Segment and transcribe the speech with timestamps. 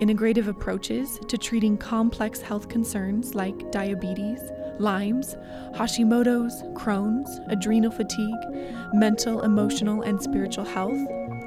[0.00, 4.40] integrative approaches to treating complex health concerns like diabetes,
[4.78, 5.36] Lyme's,
[5.74, 10.98] Hashimoto's, Crohn's, adrenal fatigue, mental, emotional, and spiritual health,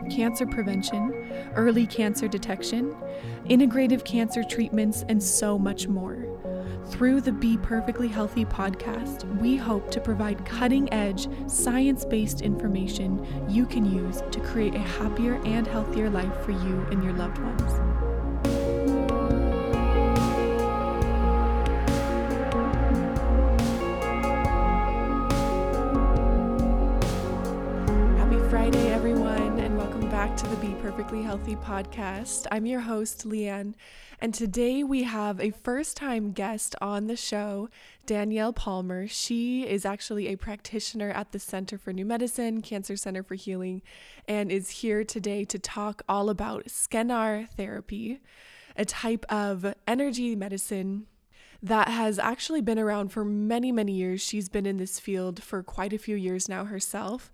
[0.10, 2.96] cancer prevention, early cancer detection,
[3.46, 6.29] integrative cancer treatments, and so much more.
[6.90, 13.26] Through the Be Perfectly Healthy podcast, we hope to provide cutting edge, science based information
[13.48, 17.38] you can use to create a happier and healthier life for you and your loved
[17.38, 17.72] ones.
[28.18, 32.46] Happy Friday, everyone, and welcome back to the Be Perfectly Healthy podcast.
[32.52, 33.76] I'm your host, Leanne,
[34.22, 37.70] and today we have a first time guest on the show,
[38.06, 39.08] Danielle Palmer.
[39.08, 43.82] She is actually a practitioner at the Center for New Medicine, Cancer Center for Healing,
[44.28, 48.20] and is here today to talk all about Skenar therapy,
[48.76, 51.08] a type of energy medicine
[51.64, 54.22] that has actually been around for many, many years.
[54.22, 57.32] She's been in this field for quite a few years now herself.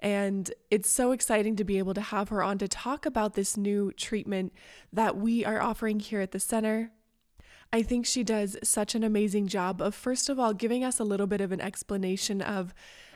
[0.00, 3.56] And it's so exciting to be able to have her on to talk about this
[3.56, 4.52] new treatment
[4.92, 6.92] that we are offering here at the center.
[7.72, 11.04] I think she does such an amazing job of, first of all, giving us a
[11.04, 12.72] little bit of an explanation of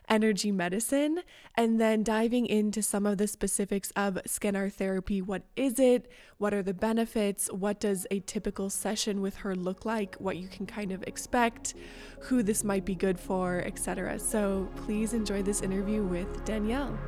[0.08, 1.20] energy medicine
[1.56, 5.22] and then diving into some of the specifics of Skenar therapy.
[5.22, 6.10] What is it?
[6.38, 7.50] What are the benefits?
[7.52, 10.16] What does a typical session with her look like?
[10.16, 11.74] What you can kind of expect,
[12.20, 14.18] who this might be good for, etc.
[14.18, 16.98] So please enjoy this interview with Danielle.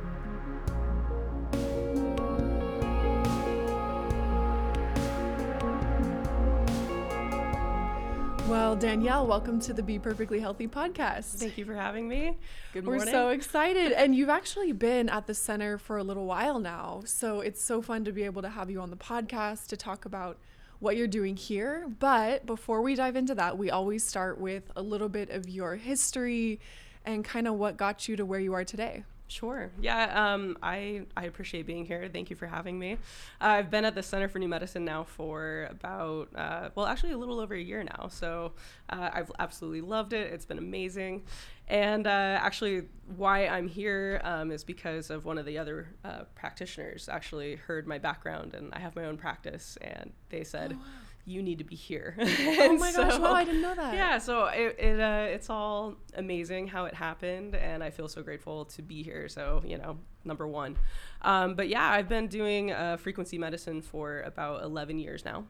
[8.47, 11.39] Well, Danielle, welcome to the Be Perfectly Healthy podcast.
[11.39, 12.37] Thank you for having me.
[12.73, 13.05] Good morning.
[13.05, 13.91] We're so excited.
[13.91, 17.01] and you've actually been at the center for a little while now.
[17.05, 20.05] So it's so fun to be able to have you on the podcast to talk
[20.05, 20.37] about
[20.79, 21.87] what you're doing here.
[21.99, 25.75] But before we dive into that, we always start with a little bit of your
[25.75, 26.59] history
[27.03, 29.05] and kind of what got you to where you are today.
[29.27, 29.71] Sure.
[29.81, 30.33] Yeah.
[30.33, 32.07] Um, I I appreciate being here.
[32.13, 32.93] Thank you for having me.
[33.41, 37.13] Uh, I've been at the Center for New Medicine now for about uh, well, actually
[37.13, 38.07] a little over a year now.
[38.07, 38.53] So
[38.89, 40.31] uh, I've absolutely loved it.
[40.31, 41.23] It's been amazing.
[41.67, 42.09] And uh,
[42.39, 42.83] actually,
[43.17, 47.87] why I'm here um, is because of one of the other uh, practitioners actually heard
[47.87, 50.73] my background, and I have my own practice, and they said.
[50.73, 52.15] Oh, wow you need to be here.
[52.19, 53.19] oh my so, gosh!
[53.19, 53.93] Wow, I didn't know that.
[53.93, 58.21] Yeah, so it, it uh, it's all amazing how it happened, and I feel so
[58.21, 59.27] grateful to be here.
[59.27, 60.77] So you know, number one.
[61.21, 65.45] Um, but yeah, I've been doing uh, frequency medicine for about 11 years now.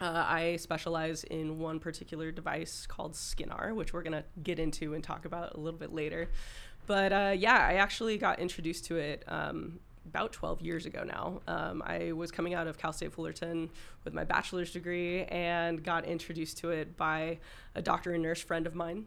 [0.00, 5.04] Uh, I specialize in one particular device called Skenar, which we're gonna get into and
[5.04, 6.30] talk about a little bit later.
[6.86, 11.40] But uh, yeah, I actually got introduced to it um, about 12 years ago now.
[11.46, 13.70] Um, I was coming out of Cal State Fullerton
[14.04, 17.38] with my bachelor's degree and got introduced to it by
[17.74, 19.06] a doctor and nurse friend of mine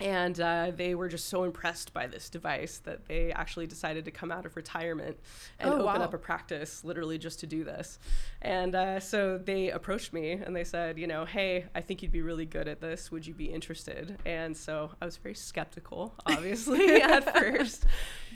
[0.00, 4.12] and uh, they were just so impressed by this device that they actually decided to
[4.12, 5.18] come out of retirement
[5.58, 5.94] and oh, open wow.
[5.94, 7.98] up a practice literally just to do this.
[8.40, 12.12] And uh, so they approached me and they said you know hey i think you'd
[12.12, 13.10] be really good at this.
[13.10, 14.18] Would you be interested?
[14.24, 17.84] And so i was very skeptical obviously at first.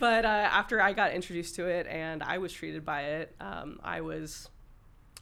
[0.00, 3.78] But uh, after i got introduced to it and i was treated by it um,
[3.84, 4.48] i was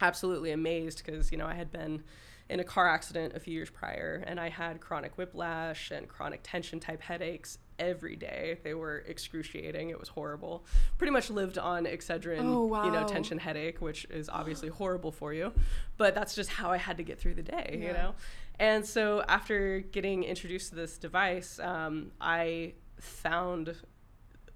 [0.00, 2.02] absolutely amazed because you know i had been
[2.50, 6.40] in a car accident a few years prior, and I had chronic whiplash and chronic
[6.42, 8.58] tension type headaches every day.
[8.64, 9.90] They were excruciating.
[9.90, 10.66] It was horrible.
[10.98, 12.84] Pretty much lived on Excedrin, oh, wow.
[12.84, 15.52] you know, tension headache, which is obviously horrible for you.
[15.96, 17.86] But that's just how I had to get through the day, yeah.
[17.86, 18.14] you know?
[18.58, 23.76] And so after getting introduced to this device, um, I found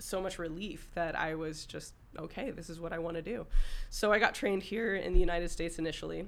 [0.00, 3.46] so much relief that I was just, okay, this is what I want to do.
[3.88, 6.26] So I got trained here in the United States initially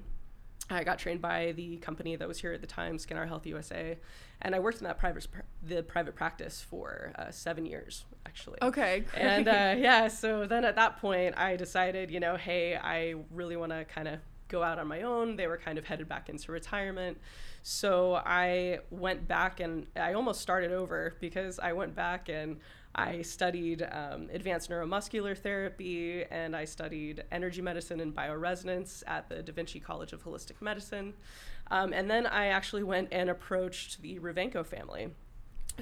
[0.69, 3.99] I got trained by the company that was here at the time, Skenar Health USA,
[4.43, 5.27] and I worked in that private
[5.63, 8.59] the private practice for uh, seven years actually.
[8.61, 9.05] Okay.
[9.13, 9.23] Great.
[9.23, 13.57] And uh, yeah, so then at that point, I decided, you know, hey, I really
[13.57, 14.19] want to kind of
[14.49, 15.37] go out on my own.
[15.37, 17.19] They were kind of headed back into retirement.
[17.63, 22.59] So I went back and I almost started over because I went back and
[22.97, 29.43] I studied um, advanced neuromuscular therapy and I studied energy medicine and bioresonance at the
[29.43, 31.13] Da Vinci College of Holistic Medicine.
[31.71, 35.11] Um, and then I actually went and approached the Revenko family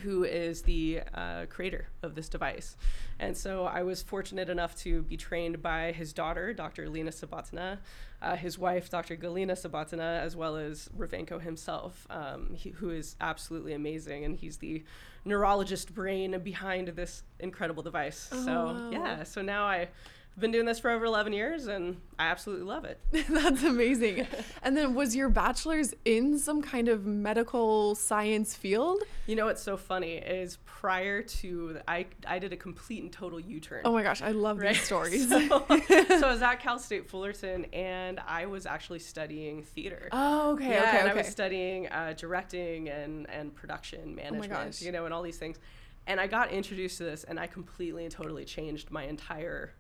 [0.03, 2.77] who is the uh, creator of this device.
[3.19, 6.89] And so I was fortunate enough to be trained by his daughter, Dr.
[6.89, 7.79] Lena Sabatina,
[8.21, 9.17] uh, his wife, Dr.
[9.17, 14.25] Galina Sabatina, as well as Revenko himself, um, he, who is absolutely amazing.
[14.25, 14.83] And he's the
[15.25, 18.29] neurologist brain behind this incredible device.
[18.33, 19.89] Oh, so, yeah, so now I
[20.37, 23.01] I've been doing this for over 11 years and I absolutely love it.
[23.29, 24.27] That's amazing.
[24.65, 29.05] and then was your bachelor's in some kind of medical science field?
[29.29, 33.39] You know what's so funny is prior to I I did a complete and total
[33.39, 33.83] U-turn.
[33.85, 34.75] Oh my gosh, I love right?
[34.75, 35.29] these stories.
[35.29, 40.09] So, so I was at Cal State Fullerton and I was actually studying theater.
[40.11, 41.11] oh, okay, yeah, okay, and okay.
[41.11, 44.83] I was studying uh, directing and and production management, gosh.
[44.83, 45.61] you know, and all these things.
[46.09, 49.73] And I got introduced to this, and I completely and totally changed my entire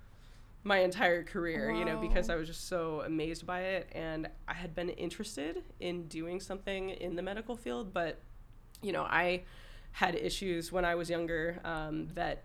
[0.65, 4.55] my entire career, you know, because I was just so amazed by it, and I
[4.55, 8.21] had been interested in doing something in the medical field, but
[8.83, 9.43] you know, I
[9.93, 12.45] had issues when I was younger um, that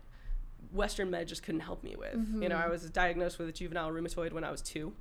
[0.72, 2.20] Western med just couldn't help me with.
[2.40, 2.70] You know, I Mm-hmm.
[2.70, 4.92] was diagnosed with juvenile rheumatoid when I was two,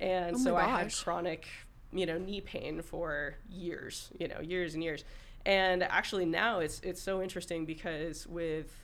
[0.00, 1.48] and Oh so I had chronic,
[1.92, 4.10] you know, knee pain for years.
[4.18, 5.04] You know, years and years.
[5.44, 8.74] And actually now it's it's so interesting because with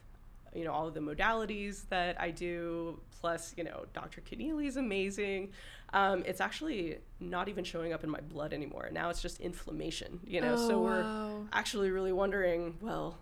[0.54, 4.20] you know all of the modalities that I do, plus you know Dr.
[4.20, 5.52] Connealy is amazing.
[5.92, 8.88] Um, it's actually not even showing up in my blood anymore.
[8.92, 10.20] Now it's just inflammation.
[10.26, 11.46] You know, so Oh, we're wow.
[11.52, 13.18] actually really wondering, well,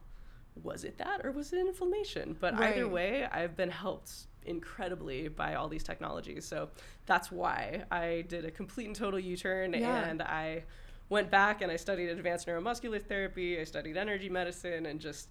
[0.62, 2.36] was it that or was it inflammation?
[2.40, 4.12] But either way, I've been helped
[4.44, 6.44] incredibly by all these technologies.
[6.44, 6.68] So
[7.06, 10.04] that's why I did a complete and total U-turn Yeah.
[10.04, 10.64] and I
[11.08, 15.28] went back and I studied advanced neuromuscular therapy, I studied energy medicine and just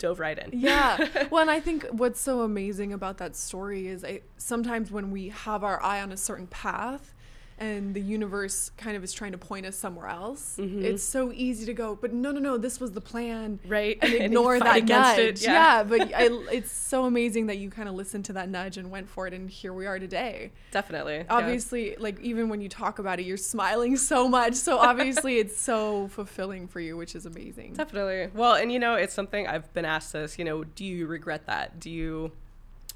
[0.00, 0.58] dove right in.
[0.58, 1.06] yeah.
[1.30, 5.28] Well, and I think what's so amazing about that story is I, sometimes when we
[5.28, 7.14] have our eye on a certain path
[7.60, 10.82] and the universe kind of is trying to point us somewhere else, Mhm.
[10.82, 13.60] it's so easy to go, but no, no, no, this was the plan.
[13.68, 13.98] right?
[14.00, 15.18] And ignore fight that nudge.
[15.18, 15.84] it, yeah.
[15.84, 19.10] but I, it's so amazing that you kind of listened to that nudge and went
[19.10, 20.52] for it, and here we are today.
[20.70, 21.16] Definitely.
[21.18, 21.24] yeah.
[21.28, 24.54] Obviously, like even when you talk about it, you're smiling so much.
[24.54, 27.74] So obviously, it's so fulfilling for you, which is amazing.
[27.74, 28.30] Definitely.
[28.34, 31.44] Well, and you know, it's something I've been asked this, you know, do you regret
[31.46, 31.78] that?
[31.78, 32.32] Do you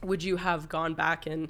[0.03, 1.49] would you have gone back and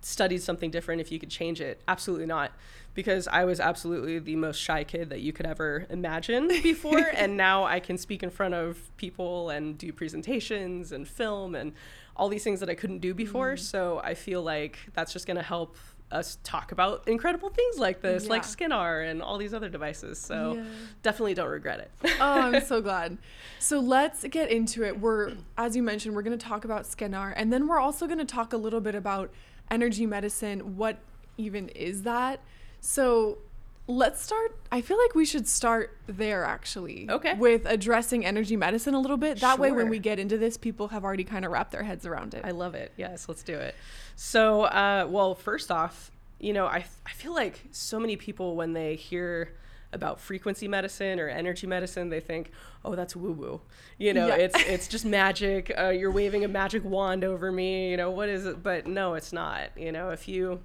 [0.00, 1.80] studied something different if you could change it?
[1.88, 2.52] Absolutely not.
[2.94, 6.98] Because I was absolutely the most shy kid that you could ever imagine before.
[7.14, 11.72] and now I can speak in front of people and do presentations and film and
[12.16, 13.54] all these things that I couldn't do before.
[13.54, 13.58] Mm.
[13.60, 15.76] So I feel like that's just going to help
[16.10, 18.48] us talk about incredible things like this, like Yeah.
[18.68, 20.18] Skinar and all these other devices.
[20.18, 20.64] So Yeah.
[21.02, 21.90] definitely don't regret it.
[22.18, 23.18] oh, I'm so glad.
[23.60, 24.98] So let's get into it.
[24.98, 28.18] We're, as you mentioned, we're going to talk about Skenar, and then we're also going
[28.18, 29.30] to talk a little bit about
[29.70, 30.76] energy medicine.
[30.76, 30.98] What
[31.36, 32.40] even is that?
[32.80, 33.38] So
[33.86, 34.56] let's start.
[34.70, 37.08] I feel like we should start there actually.
[37.08, 37.34] Okay.
[37.34, 39.40] With addressing energy medicine a little bit.
[39.40, 42.04] That way, when we get into this, people have already kind of wrapped their heads
[42.04, 42.44] around it.
[42.44, 42.92] I love it.
[42.96, 43.74] Yes, let's do it.
[44.14, 48.72] So, uh, well, first off, you know, I, I feel like so many people, when
[48.72, 49.54] they hear
[49.92, 52.50] about frequency medicine or energy medicine, they think,
[52.84, 53.60] oh, that's woo woo.
[53.96, 54.36] You know, Yeah.
[54.36, 55.72] it's, it's just magic.
[55.78, 57.90] Uh, you're waving a magic wand over me.
[57.90, 58.62] You know, what is it?
[58.62, 59.70] But no, it's not.
[59.76, 60.60] You know, if you,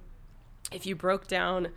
[0.72, 1.68] if you broke down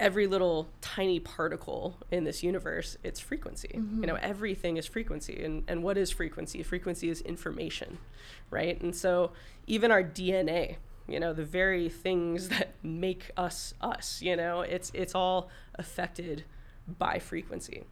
[0.00, 5.64] every little tiny particle in this universe it's frequency you know everything is frequency and,
[5.66, 7.98] and what is frequency frequency is information
[8.48, 9.32] right and so
[9.66, 10.76] even our dna
[11.08, 16.44] you know the very things that make us us you know it's it's all affected
[16.98, 17.84] by frequency.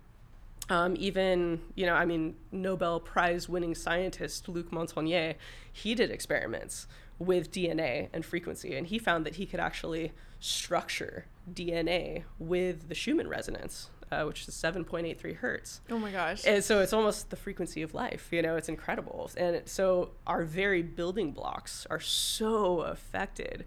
[0.68, 5.36] Um, even you know i mean nobel prize winning scientist luc montagnier
[5.72, 6.88] he did experiments
[7.20, 10.10] with dna and frequency and he found that he could actually
[10.40, 15.80] structure dna with the schumann resonance uh, which is 7.83 hertz.
[15.90, 16.42] Oh my gosh.
[16.46, 19.30] and so it's almost the frequency of life you know it's incredible.
[19.36, 23.66] And it- so our very building blocks are so affected.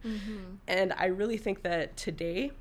[0.67, 2.51] And i really think that today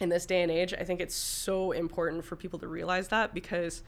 [0.00, 3.32] in this day and age i think it's so important for people to realize that
[3.32, 3.82] because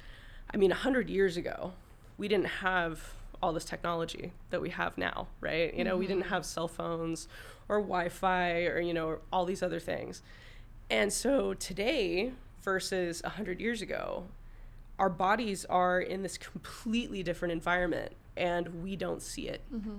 [0.52, 1.72] i mean 100 years ago
[2.18, 5.74] we didn't have all this technology that we have now right?
[5.74, 6.34] You know we didn't mm-hmm.
[6.34, 7.28] have cell phones
[7.68, 10.22] or wi-fi or you know all these other things.
[10.90, 12.32] And so today
[12.62, 14.24] versus 100 years ago
[14.98, 19.60] our bodies are in this completely different environment and we don't see it.
[19.72, 19.98] Mm-hmm.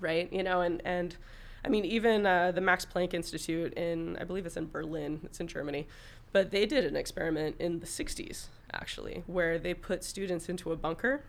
[0.00, 0.32] Right?
[0.32, 1.16] You know and and
[1.66, 5.40] i mean even uh, the max planck institute in i believe it's in berlin it's
[5.40, 5.86] in germany
[6.32, 10.76] but they did an experiment in the 60s actually where they put students into a
[10.76, 11.22] bunker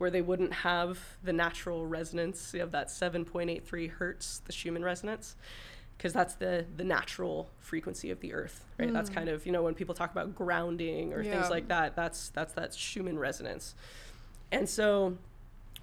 [0.00, 5.36] where they wouldn't have the natural resonance of that 7.83 hertz, the Schumann resonance,
[5.94, 8.88] because that's the the natural frequency of the Earth, right?
[8.88, 8.94] Mm.
[8.94, 11.32] That's kind of you know when people talk about grounding or yeah.
[11.32, 11.96] things like that.
[11.96, 13.74] That's that's that Schumann resonance,
[14.50, 15.18] and so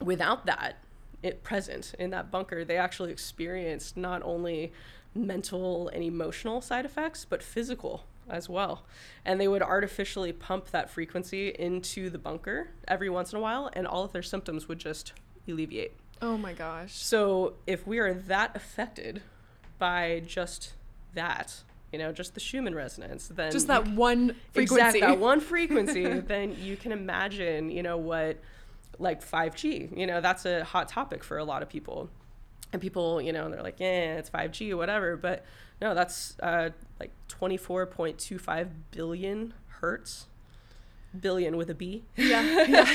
[0.02, 0.78] without that
[1.24, 4.72] it present in that bunker, they actually experienced not only
[5.16, 8.84] mental and emotional side effects, but physical as well.
[9.26, 13.70] And they would artificially pump that frequency into the bunker every once in a while,
[13.74, 15.14] and all of their symptoms would just
[15.48, 15.94] alleviate.
[16.22, 16.94] Oh my gosh.
[16.94, 19.22] So if we are that affected
[19.78, 20.74] by just
[21.14, 25.40] that, you know, just the Schumann resonance, then just that one frequency, exactly, that one
[25.42, 28.38] frequency, then you can imagine, you know, what
[29.00, 32.10] like 5G, you know, that's a hot topic for a lot of people.
[32.74, 35.16] And people, you know, they're like, yeah, it's 5G or whatever.
[35.16, 35.46] But
[35.82, 40.28] no, that's uh, like 24.25 billion hertz.
[41.18, 42.04] Billion with a B.
[42.16, 42.66] Yeah.
[42.68, 42.88] yeah.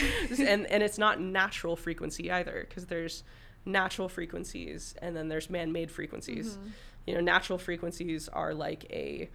[0.47, 3.25] and, and it's not natural frequency either because there's
[3.64, 6.56] natural frequencies and then there's man-made frequencies.
[6.56, 6.68] Mm-hmm.
[7.06, 9.30] You know, natural frequencies are like a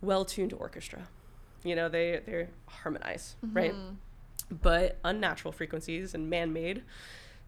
[0.00, 1.08] well-tuned orchestra.
[1.64, 3.56] You know, they they harmonize, mm-hmm.
[3.56, 3.74] right?
[4.60, 6.82] But unnatural frequencies and man-made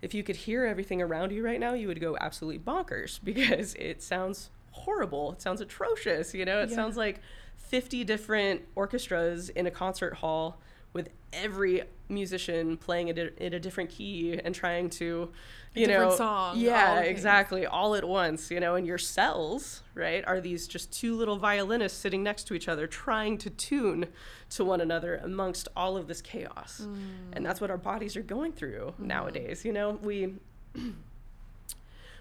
[0.04, 3.74] if you could hear everything around you right now, you would go absolutely bonkers because
[3.74, 5.32] it sounds horrible.
[5.32, 6.34] It sounds atrocious.
[6.34, 6.76] You know, it yeah.
[6.76, 7.20] sounds like
[7.56, 10.60] 50 different orchestras in a concert hall
[10.94, 15.30] with every musician playing it in a different key and trying to
[15.74, 20.40] you know song, yeah exactly all at once you know and your cells right are
[20.40, 24.06] these just two little violinists sitting next to each other trying to tune
[24.50, 26.96] to one another amongst all of this chaos mm.
[27.32, 29.06] and that's what our bodies are going through mm.
[29.06, 30.34] nowadays you know we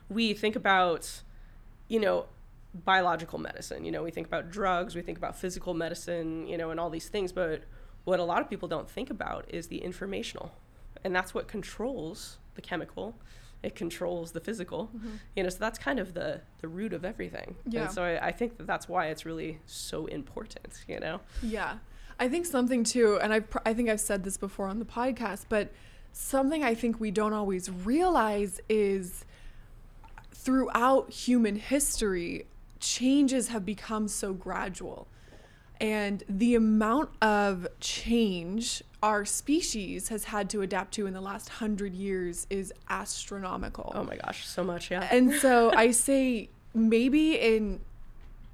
[0.10, 1.22] we think about
[1.90, 2.26] you know
[2.74, 6.72] biological medicine you know we think about drugs we think about physical medicine you know
[6.72, 7.64] and all these things but
[8.04, 10.54] what a lot of people don't think about is the informational.
[11.04, 13.16] And that's what controls the chemical.
[13.62, 14.90] It controls the physical.
[14.96, 15.10] Mm-hmm.
[15.36, 17.56] you know so that's kind of the the root of everything.
[17.68, 17.84] Yeah.
[17.84, 21.22] and so I, I think that that's why it's really so important you know?
[21.42, 21.78] Yeah.
[22.20, 24.86] I think something too and i pr- i think i've said this before on the
[24.86, 25.72] podcast but
[26.12, 29.26] something i think we don't always realize is
[30.32, 32.46] throughout human history
[32.80, 35.08] changes have become so gradual
[35.80, 41.50] and the amount of change our species has had to adapt to in the last
[41.50, 43.92] hundred years is astronomical.
[43.94, 45.08] Oh my gosh, so much, yeah.
[45.12, 47.82] And so I say maybe in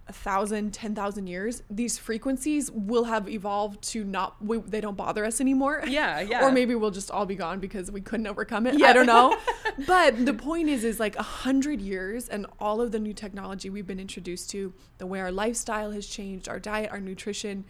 [0.09, 4.97] a thousand, ten thousand years, these frequencies will have evolved to not, we, they don't
[4.97, 5.83] bother us anymore.
[5.89, 6.45] Yeah, yeah.
[6.45, 8.77] or maybe we'll just all be gone because we couldn't overcome it.
[8.77, 8.87] Yeah.
[8.87, 9.35] I don't know.
[9.87, 13.69] but the point is, is like a hundred years and all of the new technology
[13.69, 17.65] we've been introduced to, the way our lifestyle has changed, our diet, our nutrition,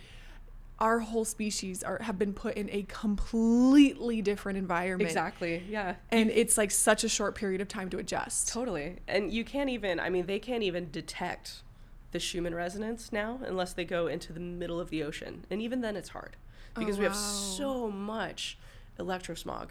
[0.79, 5.10] our whole species are have been put in a completely different environment.
[5.10, 5.63] Exactly.
[5.69, 5.96] Yeah.
[6.10, 8.51] And it's like such a short period of time to adjust.
[8.51, 8.98] Totally.
[9.08, 11.63] And you can't even I mean they can't even detect
[12.12, 15.46] the Schumann resonance now unless they go into the middle of the ocean.
[15.50, 16.36] And even then it's hard
[16.75, 17.00] because oh, wow.
[17.00, 18.58] we have so much
[18.98, 19.70] electrosmog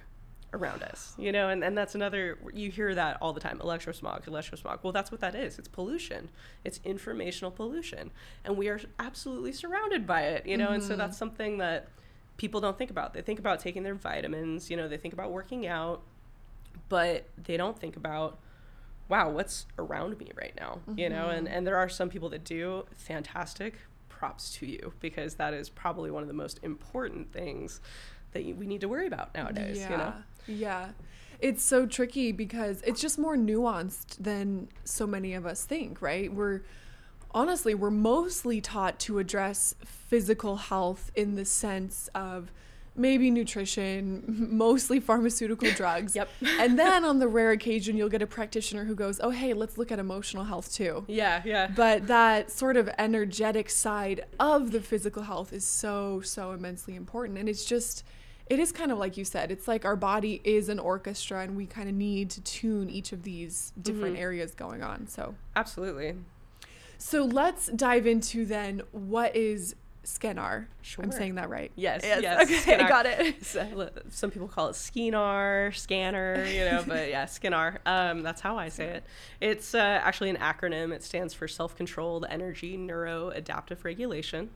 [0.54, 4.25] around us, you know, and, and that's another, you hear that all the time electrosmog,
[4.25, 4.78] electrosmog.
[4.83, 5.59] Well, that's what that is.
[5.59, 6.30] It's pollution,
[6.64, 8.11] it's informational pollution.
[8.45, 10.75] And we are absolutely surrounded by it, you know, mm-hmm.
[10.75, 11.18] and so that's mm-hmm.
[11.18, 11.88] something that
[12.38, 13.12] people don't think about.
[13.12, 16.00] They think about taking their vitamins, you know, they think about working out,
[16.88, 18.38] but they don't think about
[19.08, 20.80] wow, what's around me right now?
[20.88, 20.98] Mm-hmm.
[20.98, 21.56] You know, and, mm-hmm.
[21.56, 23.74] and there are some people that do fantastic
[24.08, 27.80] props to you because that is probably one of the most important things
[28.32, 29.90] that we need to worry about nowadays, yeah.
[29.90, 30.12] you know?
[30.46, 30.88] Yeah.
[31.40, 36.32] It's so tricky because it's just more nuanced than so many of us think, right?
[36.32, 36.62] We're
[37.30, 42.50] honestly, we're mostly taught to address physical health in the sense of
[42.99, 46.14] maybe nutrition, mostly pharmaceutical drugs.
[46.17, 46.28] yep.
[46.59, 49.78] and then on the rare occasion, you'll get a practitioner who goes, oh, hey, let's
[49.78, 51.05] look at emotional health too.
[51.09, 51.71] Yeah, yeah.
[51.75, 57.38] But that sort of energetic side of the physical health is so, so immensely important.
[57.38, 58.05] And it's just,
[58.47, 61.57] it is kind of like you said, it's like our body is an orchestra and
[61.57, 64.23] we kind of need to tune each of these different mm-hmm.
[64.23, 65.07] areas going on.
[65.07, 66.14] So, absolutely.
[66.97, 69.76] So, let's dive into then what is
[70.08, 70.66] Skenar.
[70.82, 71.04] Sure.
[71.04, 71.70] I'm saying that right.
[71.76, 72.00] Yes.
[72.02, 72.22] yes.
[72.22, 72.42] yes.
[72.42, 72.88] Okay, Skenar.
[72.88, 73.44] got it.
[74.10, 77.78] Some people call it Skinar, Scanner, you know, but yeah, Skenar.
[77.84, 79.04] Um, that's how I say it.
[79.40, 80.92] It's uh, actually an acronym.
[80.92, 84.50] It stands for Self Controlled Energy Neuro Adaptive Regulation.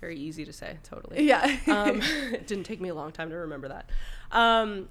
[0.00, 1.24] Very easy to say, totally.
[1.26, 1.58] Yeah.
[1.66, 2.00] um,
[2.32, 3.90] it didn't take me a long time to remember that.
[4.32, 4.88] Um,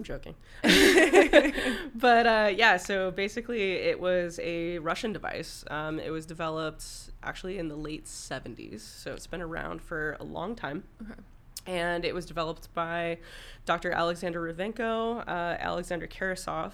[0.00, 0.34] I'm joking.
[1.94, 5.62] but uh, yeah, so basically, it was a Russian device.
[5.70, 6.84] Um, it was developed
[7.22, 10.84] actually in the late 70s, so it's been around for a long time.
[11.02, 11.20] Okay.
[11.66, 13.18] and it was developed by
[13.66, 13.92] Dr.
[13.92, 16.72] Alexander Revenko, uh, Alexander Karasov,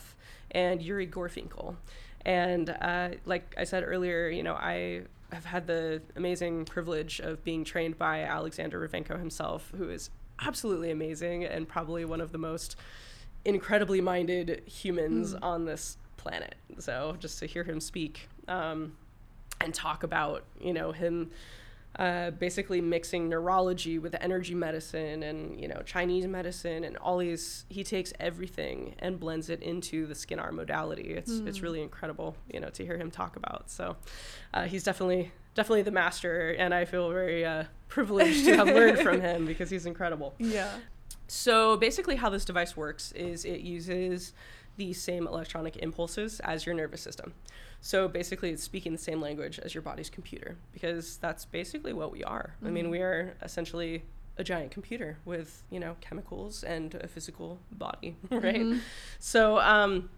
[0.52, 1.74] and Yuri Gorfinkel.
[2.24, 5.02] And uh, like I said earlier, you know, I
[5.32, 10.90] have had the amazing privilege of being trained by Alexander Revenko himself, who is absolutely
[10.90, 12.76] amazing and probably one of the most
[13.46, 15.38] incredibly minded humans mm.
[15.42, 16.56] on this planet.
[16.78, 18.96] So just to hear him speak um,
[19.60, 21.30] and talk about, you know, him
[21.98, 27.64] uh, basically mixing neurology with energy medicine and you know Chinese medicine and all these.
[27.70, 31.14] He takes everything and blends it into the Skenar modality.
[31.14, 31.46] It's mm.
[31.48, 33.70] it's really incredible, you know, to hear him talk about.
[33.70, 33.96] So
[34.52, 38.98] uh, he's definitely definitely the master, and I feel very uh, privileged to have learned
[38.98, 40.34] from him because he's incredible.
[40.38, 40.70] Yeah.
[41.28, 44.32] So basically, how this device works is it uses
[44.76, 47.32] the same electronic impulses as your nervous system.
[47.80, 52.12] So basically, it's speaking the same language as your body's computer because that's basically what
[52.12, 52.54] we are.
[52.56, 52.66] Mm-hmm.
[52.66, 53.28] I mean, we mm-hmm.
[53.28, 54.04] are essentially
[54.38, 58.56] a giant computer with you know chemicals and a physical body, right?
[58.56, 58.78] Mm-hmm.
[59.18, 59.58] So.
[59.58, 60.10] Um,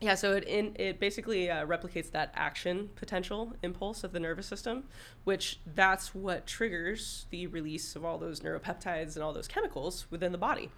[0.00, 4.46] yeah, so it in, it basically uh, replicates that action potential impulse of the nervous
[4.46, 4.84] system,
[5.24, 10.32] which that's what triggers the release of all those neuropeptides and all those chemicals within
[10.32, 10.70] the body.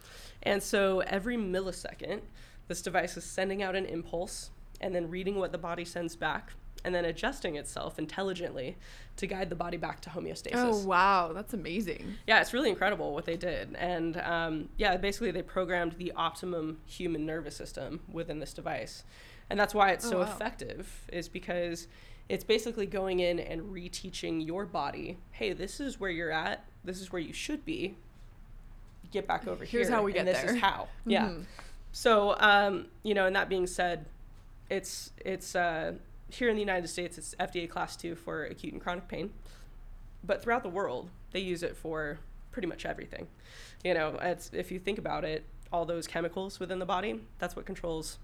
[0.45, 2.21] And so every millisecond,
[2.69, 6.53] this device is sending out an impulse and then reading what the body sends back
[6.85, 8.77] and then adjusting itself intelligently
[9.17, 10.53] to guide the body back to homeostasis.
[10.55, 12.15] Oh wow, that's amazing.
[12.27, 16.79] Yeah, it's really incredible what they did, and um, yeah, basically they programmed the optimum
[16.87, 19.05] human nervous system within this device,
[19.51, 20.25] and that's why it's oh, so wow.
[20.25, 21.07] effective.
[21.13, 21.89] Is because
[22.29, 27.01] it's basically going in and reteaching your body, hey, this is where you're at, this
[27.01, 27.97] is where you should be.
[29.11, 29.81] Get back over Here's here.
[29.81, 30.43] Here's how we get and there.
[30.43, 30.89] This is how.
[31.01, 31.11] Mm-hmm.
[31.11, 31.31] Yeah.
[31.93, 34.05] So, um, you know, and that being said,
[34.69, 35.95] it's it's uh,
[36.31, 39.31] here in the United States, it's FDA class two for acute and chronic pain,
[40.25, 42.19] but throughout the world, they use it for
[42.51, 43.29] pretty much everything.
[43.85, 47.57] You know, it's if you think about it, all those chemicals within the body, that's
[47.57, 48.19] what controls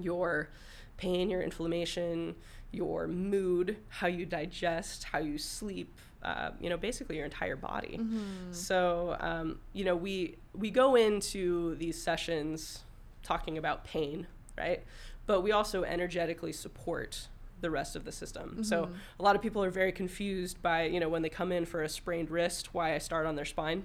[0.00, 0.48] your
[0.96, 2.34] pain, your inflammation,
[2.72, 7.98] your mood, how you digest, how you sleep, uh, you know, basically your entire body.
[8.00, 8.52] Mm-hmm.
[8.52, 12.84] So, um, you know, we we go into these sessions
[13.22, 14.82] talking about pain, right?
[15.28, 17.28] but we also energetically support
[17.60, 18.50] the rest of the system.
[18.50, 18.62] Mm-hmm.
[18.62, 21.64] So a lot of people are very confused by, you know, when they come in
[21.64, 23.84] for a sprained wrist, why I start on their spine.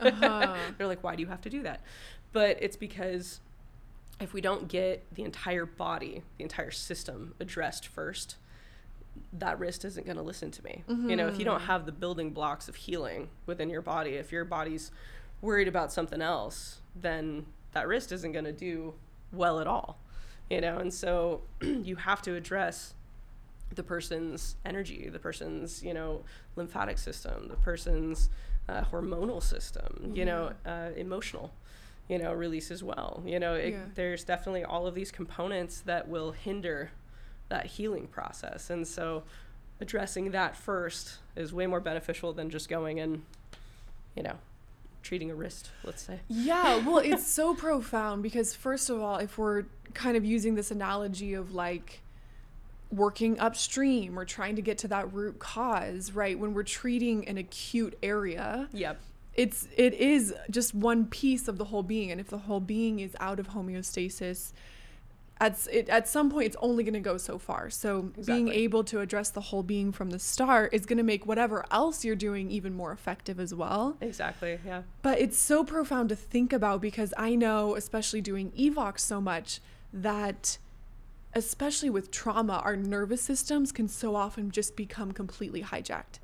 [0.00, 0.56] Uh-huh.
[0.78, 1.80] They're like, why do you have to do that?
[2.32, 3.40] But it's because
[4.20, 8.36] if we don't get the entire body, the entire system addressed first,
[9.32, 10.82] that wrist isn't going to listen to me.
[10.88, 11.10] Mm-hmm.
[11.10, 11.66] You know, if you don't mm-hmm.
[11.66, 14.90] have the building blocks of healing within your body, if your body's
[15.40, 18.94] worried about something else, then that wrist isn't going to do
[19.32, 19.98] well at all
[20.50, 22.94] you know and so you have to address
[23.74, 26.22] the person's energy the person's you know
[26.56, 28.28] lymphatic system the person's
[28.68, 31.52] uh, hormonal system you know uh, emotional
[32.08, 33.84] you know release as well you know it, yeah.
[33.94, 36.90] there's definitely all of these components that will hinder
[37.48, 39.22] that healing process and so
[39.80, 43.22] addressing that first is way more beneficial than just going and
[44.14, 44.36] you know
[45.04, 46.20] treating a wrist, let's say.
[46.28, 50.72] Yeah, well, it's so profound because, first of all, if we're kind of using this
[50.72, 52.00] analogy of like
[52.96, 56.38] working upstream or trying to get to that root cause, right?
[56.38, 59.00] When we're treating an acute area, yep.
[59.34, 63.00] It's it is just one piece of the whole being and if the whole being
[63.00, 64.52] is out of homeostasis,
[65.40, 67.68] at it, at some point it's only going to go so far.
[67.70, 68.24] So exactly.
[68.24, 71.64] being able to address the whole being from the start is going to make whatever
[71.70, 73.96] else you're doing even more effective as well.
[74.00, 74.58] Exactly.
[74.64, 74.82] Yeah.
[75.02, 79.60] But it's so profound to think about because I know, especially doing Evox so much,
[79.92, 80.58] that
[81.34, 86.20] especially with trauma, our nervous systems can so often just become completely hijacked.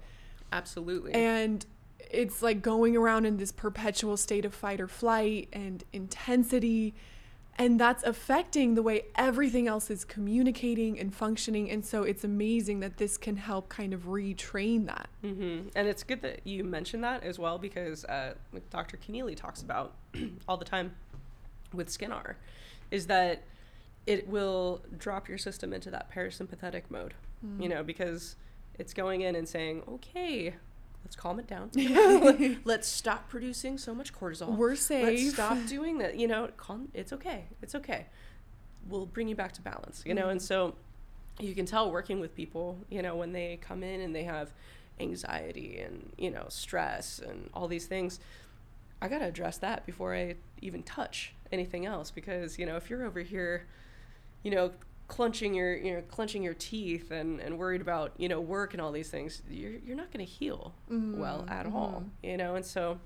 [0.53, 1.13] Absolutely.
[1.13, 1.65] And
[2.11, 6.95] it's like going around in this perpetual state of fight or flight and intensity
[7.59, 12.81] and that's affecting the way everything else is communicating and functioning and so it's amazing
[12.81, 15.69] that this can help kind of retrain that mm-hmm.
[15.77, 18.35] and it's good that you mentioned that as well because uh,
[18.71, 19.95] dr Connealy talks about
[20.49, 20.95] all the time
[21.73, 22.35] with skinar
[22.91, 23.43] is that
[24.07, 27.63] it will drop your system into that parasympathetic mode mm.
[27.63, 28.37] you know because
[28.79, 30.55] it's going in and saying okay
[31.05, 31.71] let's calm it down.
[32.65, 34.57] let's stop producing so much cortisol.
[34.57, 35.05] We're safe.
[35.05, 36.17] Let's stop doing that.
[36.17, 36.89] You know, calm.
[36.95, 37.47] It's okay.
[37.63, 38.07] It's okay.
[38.89, 40.03] We'll bring you back to balance.
[40.07, 40.31] You know, mm-hmm.
[40.33, 40.75] and so
[41.39, 42.79] you can tell working with people.
[42.91, 44.53] You know, when they come in and they have
[44.99, 48.21] anxiety and you know stress and all these things.
[49.03, 52.91] I got to address that before I even touch anything else because, you know, if
[52.91, 53.67] you're over here,
[54.43, 54.71] you know,
[55.11, 58.81] clenching your you know clenching your teeth and and worried about you know work and
[58.81, 61.19] all these things you're you're not going to heal mm-hmm.
[61.19, 61.75] well at mm-hmm.
[61.75, 62.97] all you know and so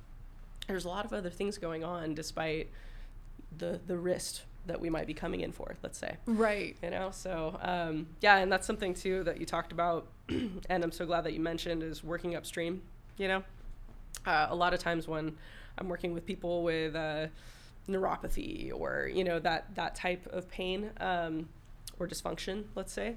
[0.69, 2.69] there's a lot of other things going on despite
[3.57, 6.77] the the wrist that we might be coming in for let's say Right.
[6.83, 10.93] you know so um, yeah and that's something too that you talked about and i'm
[10.93, 12.83] so glad that you mentioned is working upstream
[13.17, 13.43] you know
[14.27, 15.37] uh, a lot of times when
[15.79, 17.29] i'm working with people with uh,
[17.89, 21.49] neuropathy or you know that that type of pain um,
[21.99, 23.17] or dysfunction let's say.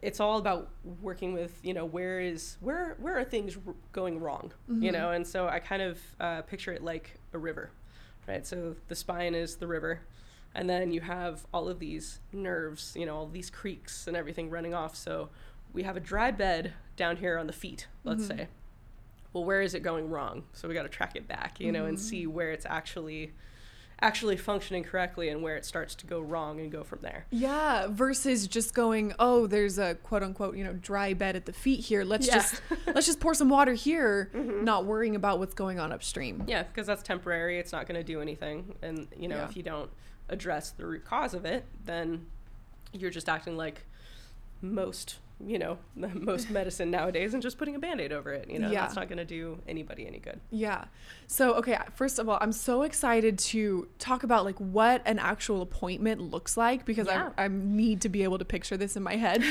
[0.00, 0.70] It's all about
[1.02, 4.50] working with you know where is where where are things r- going wrong
[4.82, 5.10] you know?
[5.10, 7.70] And so i kind of uh, picture it like a river
[8.26, 8.46] right?
[8.46, 10.00] So the spine is the river
[10.54, 14.48] and then you have all of these nerves you know all these creeks and everything
[14.48, 14.96] running off.
[14.96, 15.28] So
[15.74, 18.48] we have a dry bed down here on the feet let's say.
[19.34, 20.44] Well where is it going wrong?
[20.54, 23.32] So we got to track it back you know and see where it's actually
[24.00, 27.86] actually functioning correctly and where it starts to go wrong and go from there Yeah,
[27.88, 31.80] versus just going, oh, there's a quote unquote, you know, dry bed at the feet
[31.80, 32.04] here.
[32.04, 32.34] Let's Yeah.
[32.34, 34.64] just let's just pour some water here, mm-hmm.
[34.64, 36.44] not worrying about what's going on upstream.
[36.46, 37.58] Yeah, because that's temporary.
[37.58, 38.74] It's not going to do anything.
[38.82, 39.48] And, you know, Yeah.
[39.48, 39.90] if you don't
[40.28, 42.26] address the root cause of it, then
[42.92, 43.86] you're just acting like
[44.60, 48.48] most, you know, most medicine nowadays and just putting a band aid over it.
[48.50, 48.82] You know, Yeah.
[48.82, 50.40] that's not going to do anybody any good.
[50.50, 50.84] Yeah.
[51.26, 55.62] So, okay, first of all, I'm so excited to talk about like what an actual
[55.62, 57.30] appointment looks like because Yeah.
[57.36, 59.42] I, I need to be able to picture this in my head.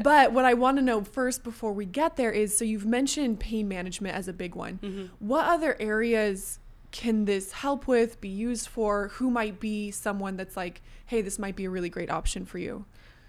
[0.02, 3.40] but what I want to know first before we get there is so you've mentioned
[3.40, 4.78] pain management as a big one.
[4.82, 5.06] Mm-hmm.
[5.20, 6.58] What other areas
[6.90, 9.08] can this help with, be used for?
[9.14, 12.58] Who might be someone that's like, hey, this might be a really great option for
[12.58, 12.86] you?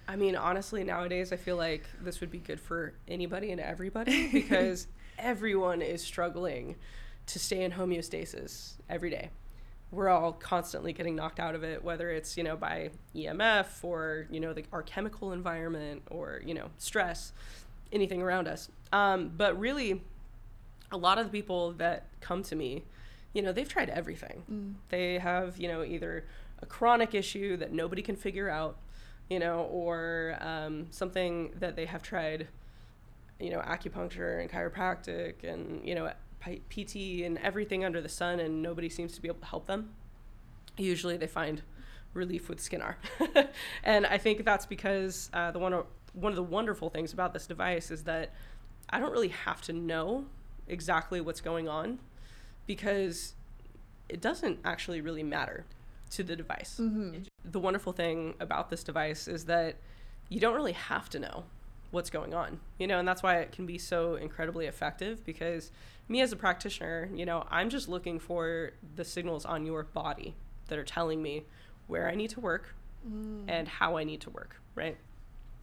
[0.09, 4.27] I mean, honestly, nowadays I feel like this would be good for anybody and everybody
[4.33, 4.87] because
[5.19, 6.77] everyone is struggling
[7.27, 9.29] to stay in homeostasis every day.
[9.91, 14.25] We're all constantly getting knocked out of it, whether it's you know by EMF or
[14.31, 17.31] you know the, our chemical environment or you know stress,
[17.91, 18.69] anything around us.
[18.91, 20.01] Um, but really,
[20.91, 22.83] a lot of the people that come to me,
[23.33, 24.43] you know, they've tried everything.
[24.89, 26.25] They have, you know, either
[26.61, 28.77] a chronic issue that nobody can figure out,
[29.29, 32.47] you know, or um, something that they have tried,
[33.39, 36.11] you know, acupuncture and chiropractic and, you know,
[36.41, 39.91] PT and everything under the sun, and nobody seems to be able to help them.
[40.77, 41.61] Usually they find
[42.13, 42.95] relief with Skenar.
[43.83, 45.73] and I think that's because uh, the one,
[46.13, 48.33] one of the wonderful things about this device is that
[48.89, 50.25] I don't really have to know
[50.67, 51.99] exactly what's going on
[52.65, 53.33] because
[54.07, 55.65] it doesn't actually really matter
[56.11, 56.79] to the device.
[56.81, 57.23] Mm-hmm.
[57.45, 59.77] The wonderful thing about this device is that
[60.29, 61.43] you don't really have to know
[61.91, 65.71] what's going on, you know, and that's why it can be so incredibly effective because
[66.07, 70.35] me as a practitioner, you know, I'm just looking for the signals on your body
[70.67, 71.45] that are telling me
[71.87, 72.75] where I need to work
[73.07, 73.43] mm.
[73.47, 74.97] and how I need to work, right?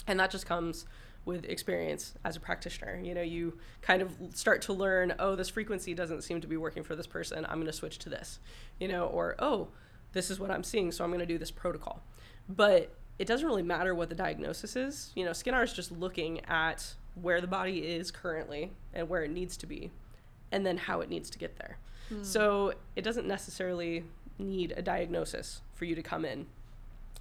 [0.06, 0.86] and that just comes
[1.24, 5.48] with experience as a practitioner you know you kind of start to learn oh this
[5.48, 8.38] frequency doesn't seem to be working for this person i'm going to switch to this
[8.78, 9.68] you know or oh
[10.16, 12.02] this is what i'm seeing so i'm going to do this protocol.
[12.48, 15.12] But it doesn't really matter what the diagnosis is.
[15.14, 19.30] You know skin is just looking at where the body is currently and where it
[19.30, 19.90] needs to be
[20.52, 21.78] and then how it needs to get there.
[22.08, 22.22] Hmm.
[22.22, 24.04] So it doesn't necessarily
[24.38, 26.46] need a diagnosis for you to come in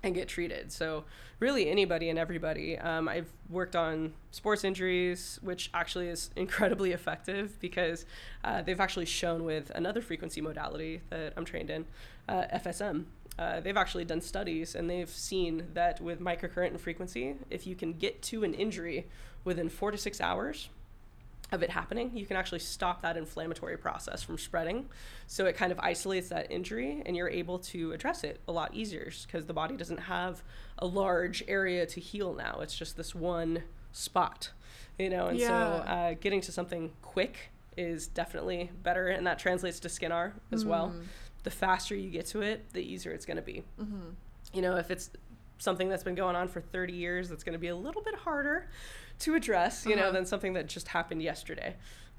[0.05, 0.71] and get treated.
[0.71, 1.03] So
[1.39, 2.77] really anybody and everybody.
[2.77, 8.05] Um, I've worked on sports injuries, which actually is incredibly effective because
[8.43, 11.85] uh, they've actually shown with another frequency modality that I'm trained in,
[12.29, 13.05] uh, FSM.
[13.37, 17.75] Uh, they've actually done studies and they've seen that with microcurrent and frequency, if you
[17.75, 19.07] can get to an injury
[19.43, 20.69] within four to six hours,
[21.51, 24.88] of it happening, you can actually stop that inflammatory process from spreading.
[25.27, 28.73] So it kind of isolates that injury and you're able to address it a lot
[28.73, 30.43] easier because the body doesn't have
[30.79, 32.60] a large area to heal now.
[32.62, 34.51] It's just this one spot,
[34.97, 35.53] you know, and so
[35.88, 39.08] uh, getting to something quick is definitely better.
[39.08, 40.93] And that translates to Skenar as well.
[41.43, 43.63] The faster you get to it, the easier it's going to be.
[44.53, 45.12] You know, if it's
[45.60, 48.15] something that's been going on for 30 years, that's going to be a little bit
[48.15, 48.67] harder
[49.19, 50.12] to address, you know, Uh-huh.
[50.12, 51.75] than something that just happened yesterday.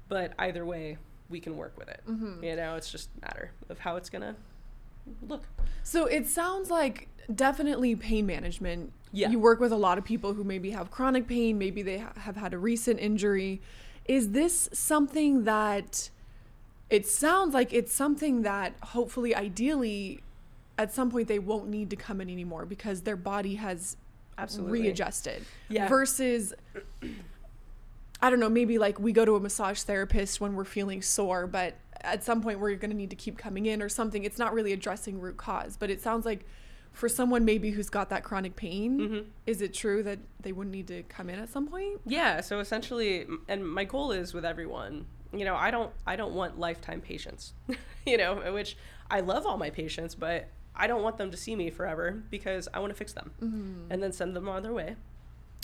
[0.09, 0.97] But either way,
[1.29, 2.01] we can work with it.
[2.07, 2.43] Mm-hmm.
[2.43, 4.35] You know, it's just a matter of how it's to
[5.27, 5.43] look.
[5.83, 8.91] So it sounds like definitely pain management.
[9.11, 9.29] Yeah.
[9.29, 12.13] You work with a lot of people who maybe have chronic pain, maybe they ha-
[12.17, 13.61] have had a recent injury.
[14.05, 16.09] Is this something that
[16.89, 20.23] it sounds like it's something that hopefully, ideally,
[20.77, 23.97] at some point they won't need to come in anymore because their body has
[24.37, 24.83] Absolutely.
[24.83, 25.43] readjusted.
[25.67, 25.87] Yeah.
[25.89, 26.53] Versus,
[28.21, 31.45] I don't know, maybe like we go to a massage therapist when we're feeling sore,
[31.47, 34.23] but at some point we're going to need to keep coming in or something.
[34.23, 36.45] It's not really addressing root cause, but it sounds like
[36.93, 39.25] for someone maybe who's got that chronic pain, Mhm.
[39.45, 42.01] is it true that they wouldn't need to come in at some point?
[42.05, 46.33] Yeah, so essentially, and my goal is with everyone you know, I don't I don't
[46.33, 47.53] want lifetime patients.
[48.05, 48.77] you know, which
[49.11, 52.69] I love all my patients, but I don't want them to see me forever because
[52.73, 53.91] I want to fix them Mm-hmm.
[53.91, 54.95] and then send them on their way.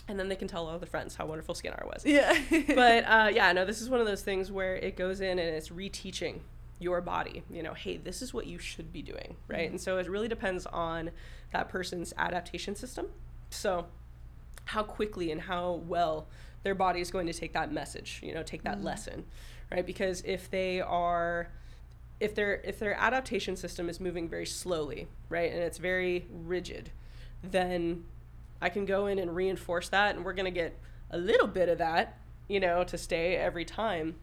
[0.08, 2.06] And then they can tell all the friends how wonderful Skenar was.
[2.06, 2.38] Yeah.
[2.76, 5.56] but uh, yeah, no, this is one of those things where it goes in and
[5.56, 6.42] it's reteaching
[6.80, 9.70] your body, you know, hey, this is what you should be doing, right?
[9.70, 11.12] And so it really depends on
[11.52, 13.08] that person's adaptation system.
[13.50, 13.86] So,
[14.66, 16.28] how quickly and how well
[16.64, 19.26] their body is going to take that message, you know, take that lesson,
[19.72, 19.86] right?
[19.86, 21.50] Because if they are
[22.20, 26.92] if their if their adaptation system is moving very slowly, right, and it's very rigid,
[27.44, 28.06] then
[28.64, 30.80] I can go in and reinforce that, and we're gonna get
[31.12, 34.16] a little bit of that, you know, to stay every time,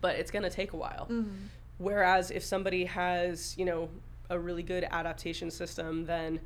[0.00, 1.06] but it's gonna take a while.
[1.10, 1.46] Mm-hmm.
[1.76, 3.90] Whereas if somebody has, you know,
[4.30, 6.40] a really good adaptation system, then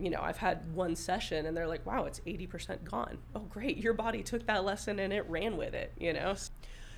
[0.00, 3.18] you know, I've had one session and they're like, wow, it's 80% gone.
[3.36, 3.76] Oh, great.
[3.76, 6.34] Your body took that lesson and it ran with it, you know?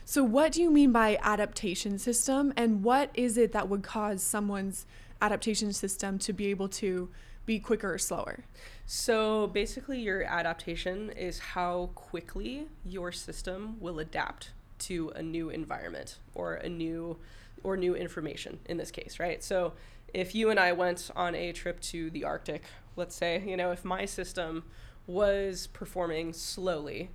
[0.06, 4.22] So, what do you mean by adaptation system, and what is it that would cause
[4.22, 4.86] someone's
[5.20, 7.10] adaptation system to be able to
[7.46, 8.44] be quicker or slower?
[8.84, 16.18] So basically, your adaptation is how quickly your system will adapt to a new environment
[16.34, 17.16] or a new
[17.62, 19.42] or new information in this case, right?
[19.42, 19.72] So
[20.12, 22.62] if you and I went on a trip to the Arctic,
[22.94, 24.64] let's say, you know, if my system
[25.06, 27.10] was performing slowly,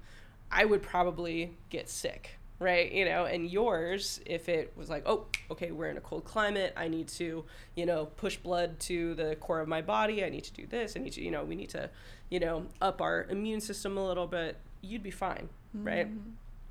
[0.51, 2.91] I would probably get sick, right?
[2.91, 6.73] You know, and yours, if it was like, oh, okay, we're in a cold climate,
[6.77, 7.43] I need to,
[7.75, 10.95] you know, push blood to the core of my body, I need to do this,
[10.95, 11.89] I need to, you know, we need to,
[12.29, 16.07] you know, up our immune system a little bit, you'd be fine, right?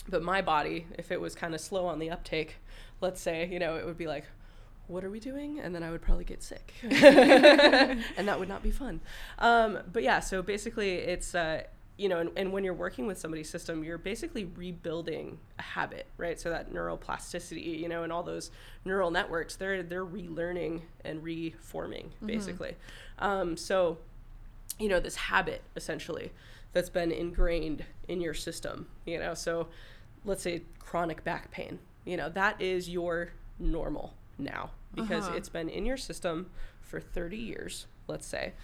[0.08, 2.56] But my body, if it was kind of slow on the uptake,
[3.00, 4.26] let's say, you know, it would be like,
[4.86, 5.58] what are we doing?
[5.60, 6.72] And then I would probably get sick.
[6.82, 9.00] and that would not be fun.
[9.38, 11.64] Um, but yeah, so basically it's, uh,
[12.00, 16.06] you know, and, and when you're working with somebody's system, you're basically rebuilding a habit,
[16.16, 16.40] right?
[16.40, 18.50] So that neuroplasticity, you know, and all those
[18.86, 22.76] neural networks, they're they're relearning and reforming, basically.
[23.18, 23.98] Um, so,
[24.78, 26.32] you know, this habit essentially
[26.72, 29.34] that's been ingrained in your system, you know.
[29.34, 29.68] So,
[30.24, 35.36] let's say chronic back pain, you know, that is your normal now because Uh-huh.
[35.36, 38.54] it's been in your system for 30 years, let's say.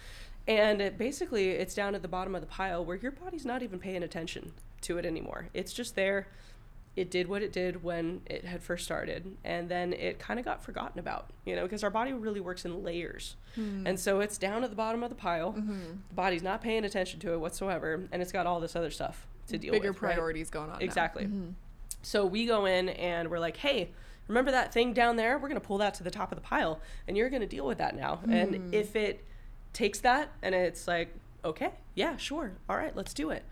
[0.47, 3.63] And it basically, it's down at the bottom of the pile where your body's not
[3.63, 5.49] even paying attention to it anymore.
[5.53, 6.27] It's just there.
[6.95, 10.45] It did what it did when it had first started, and then it kind of
[10.45, 13.35] got forgotten about, you know, because our body really works in layers.
[13.53, 13.85] Hmm.
[13.85, 15.51] And so it's down at the bottom of the pile.
[15.51, 15.79] Mm-hmm.
[16.09, 19.27] The body's not paying attention to it whatsoever, and it's got all this other stuff
[19.49, 20.01] to deal Bigger with.
[20.01, 20.15] right?
[20.15, 20.79] priorities going on.
[20.79, 20.85] now.
[20.85, 21.25] Exactly.
[21.25, 21.49] Mm-hmm.
[22.01, 23.91] So we go in and we're like, hey,
[24.27, 25.37] remember that thing down there?
[25.37, 27.47] We're going to pull that to the top of the pile and you're going to
[27.47, 28.21] deal with that now.
[28.29, 28.73] And hmm.
[28.73, 29.23] if it
[29.73, 32.53] takes that and it's like, okay, yeah, sure.
[32.69, 33.43] All right, let's do it.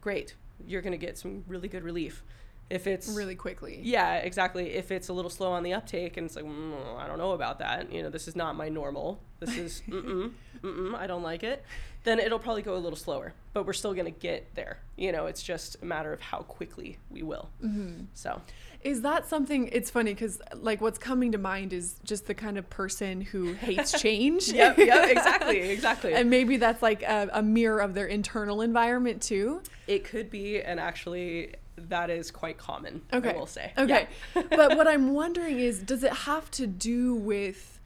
[0.00, 0.34] Great.
[0.66, 2.22] You're going to get some really good relief.
[2.70, 3.80] If it's really quickly.
[3.82, 4.70] yeah, exactly.
[4.74, 7.32] If it's a little slow on the uptake and it's like, mm, I don't know
[7.32, 9.20] about that, you know, this is not my normal.
[9.40, 10.30] This is, mm-mm,
[10.62, 11.64] mm-mm, I don't like it.
[12.04, 14.78] Then it'll probably go a little slower, but we're still going to get there.
[14.96, 17.50] You know, it's just a matter of how quickly we will.
[17.62, 18.04] Mm-hmm.
[18.14, 18.40] So,
[18.82, 19.68] Is that something?
[19.72, 23.52] It's funny because like what's coming to mind is just the kind of person who
[23.54, 24.48] hates change.
[24.48, 26.14] yep, yep, exactly, exactly.
[26.14, 29.60] and maybe that's like a, a mirror of their internal environment too.
[29.86, 31.54] it could be, and actually,
[31.88, 33.02] that is quite common.
[33.12, 33.30] Okay.
[33.30, 33.72] I will say.
[33.76, 34.06] Okay.
[34.36, 34.42] Yeah.
[34.50, 37.80] but what I'm wondering is does it have to do with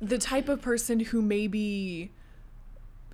[0.00, 2.10] the type of person who maybe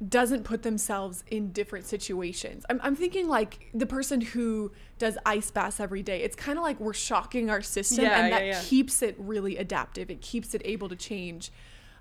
[0.06, 2.64] doesn't put themselves in different situations?
[2.68, 6.22] I'm, I'm thinking like the person who does ice baths every day.
[6.22, 9.56] It's kind of like we're shocking our system Yeah, and yeah, that keeps it really
[9.56, 10.10] adaptive.
[10.10, 11.50] It keeps it able to change.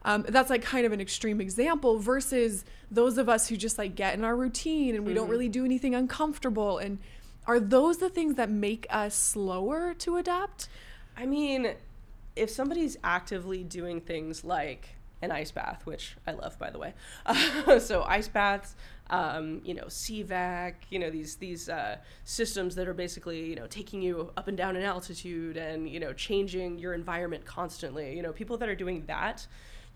[0.03, 3.95] Um, that's like kind of an extreme example versus those of us who just like
[3.95, 5.15] get in our routine and we Mm-hmm.
[5.15, 6.99] don't really do anything uncomfortable and
[7.47, 10.67] are those the things that make us slower to adapt?
[11.17, 11.73] I mean,
[12.35, 14.89] if somebody's actively doing things like
[15.21, 16.93] an ice bath, which I love, by the way,
[17.79, 18.75] so ice baths,
[19.09, 23.67] um, you know, CVAC, you know, these these uh, systems that are basically you know
[23.67, 28.15] taking you up and down in altitude and you know changing your environment constantly.
[28.15, 29.45] You know, people that are doing that,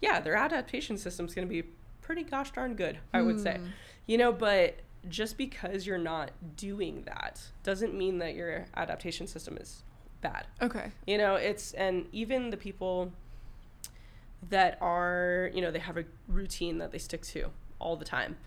[0.01, 1.67] yeah, their adaptation system's going to be
[2.01, 3.59] pretty gosh darn good, I would say.
[4.05, 4.75] You know, but
[5.07, 9.83] just because you're not doing that doesn't mean that your adaptation system is
[10.21, 10.47] bad.
[10.61, 10.91] Okay.
[11.07, 13.11] You know, it's and even the people
[14.49, 18.37] that are, you know, they have a routine that they stick to all the time.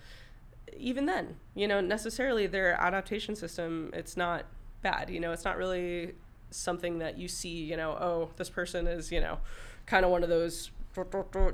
[0.76, 4.46] Even then, you know, necessarily their adaptation system, it's not
[4.80, 5.10] bad.
[5.10, 6.14] You know, it's not really
[6.50, 9.38] something that you see, you know, oh, this person is, you know,
[9.86, 10.70] kind of one of those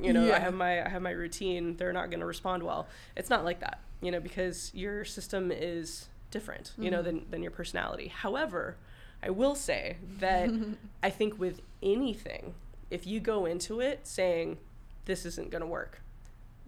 [0.01, 2.89] you know, I have my I have my routine, they're not going to respond well.
[3.15, 7.07] It's not like that, you know, because your system is different, you know, mm-hmm.
[7.07, 8.09] than than your personality.
[8.09, 8.77] However,
[9.23, 10.51] I will say that
[11.03, 12.55] I think with anything,
[12.91, 14.59] if you go into it saying,
[15.05, 16.01] this isn't going to work,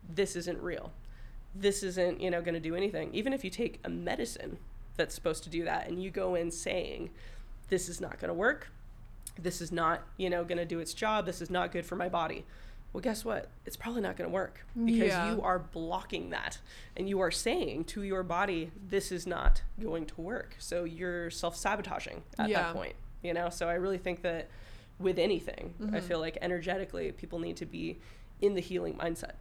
[0.09, 0.93] this isn't real,
[1.55, 4.59] this isn't, you know, going to do anything, even if you take a medicine
[4.97, 7.11] that's supposed to do that and you go in saying,
[7.69, 8.69] this is not going to work,
[9.41, 11.97] this is not, you know, going to do its job, this is not good for
[11.97, 12.45] my body
[12.93, 13.49] well, guess what?
[13.67, 15.33] It's probably not going to work because yeah.
[15.33, 16.59] you are blocking that
[16.97, 20.57] and you are saying to your body, this is not going to work.
[20.59, 22.63] So you're self sabotaging at yeah.
[22.63, 23.49] that point, you know?
[23.49, 24.49] So I really think that
[24.99, 25.95] with anything, mm-hmm.
[25.95, 27.99] I feel like energetically, people need to be
[28.41, 29.35] in the healing mindset.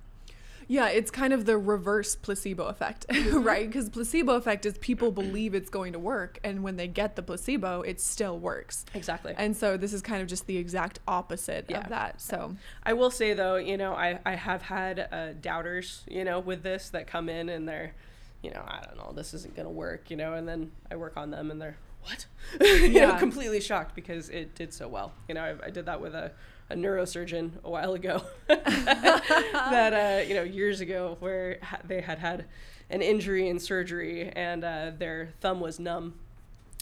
[0.71, 3.41] Yeah, it's kind of the reverse placebo effect, mm-hmm.
[3.41, 3.65] right?
[3.65, 7.23] Because placebo effect is people believe it's going to work, and when they get the
[7.23, 8.85] placebo, it still works.
[8.93, 9.33] Exactly.
[9.35, 11.79] And so this is kind of just the exact opposite yeah.
[11.79, 12.21] of that.
[12.21, 16.39] So I will say though, you know, I I have had uh, doubters, you know,
[16.39, 17.95] with this that come in and they're,
[18.43, 21.17] you know, I don't know, this isn't gonna work, you know, and then I work
[21.17, 22.27] on them and they're what?
[22.61, 23.07] you yeah.
[23.07, 25.13] know, completely shocked because it did so well.
[25.27, 26.31] You know, I, I did that with a
[26.69, 32.19] a neurosurgeon a while ago that uh, you know years ago where ha- they had
[32.19, 32.45] had
[32.89, 36.13] an injury in surgery and uh, their thumb was numb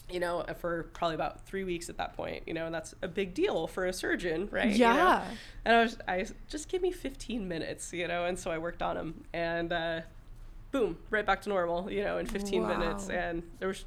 [0.09, 3.07] you know for probably about three weeks at that point you know and that's a
[3.07, 5.37] big deal for a surgeon right yeah you know?
[5.65, 8.81] and i was i just give me 15 minutes you know and so i worked
[8.81, 10.01] on him and uh,
[10.71, 12.77] boom right back to normal you know in 15 wow.
[12.77, 13.85] minutes and there was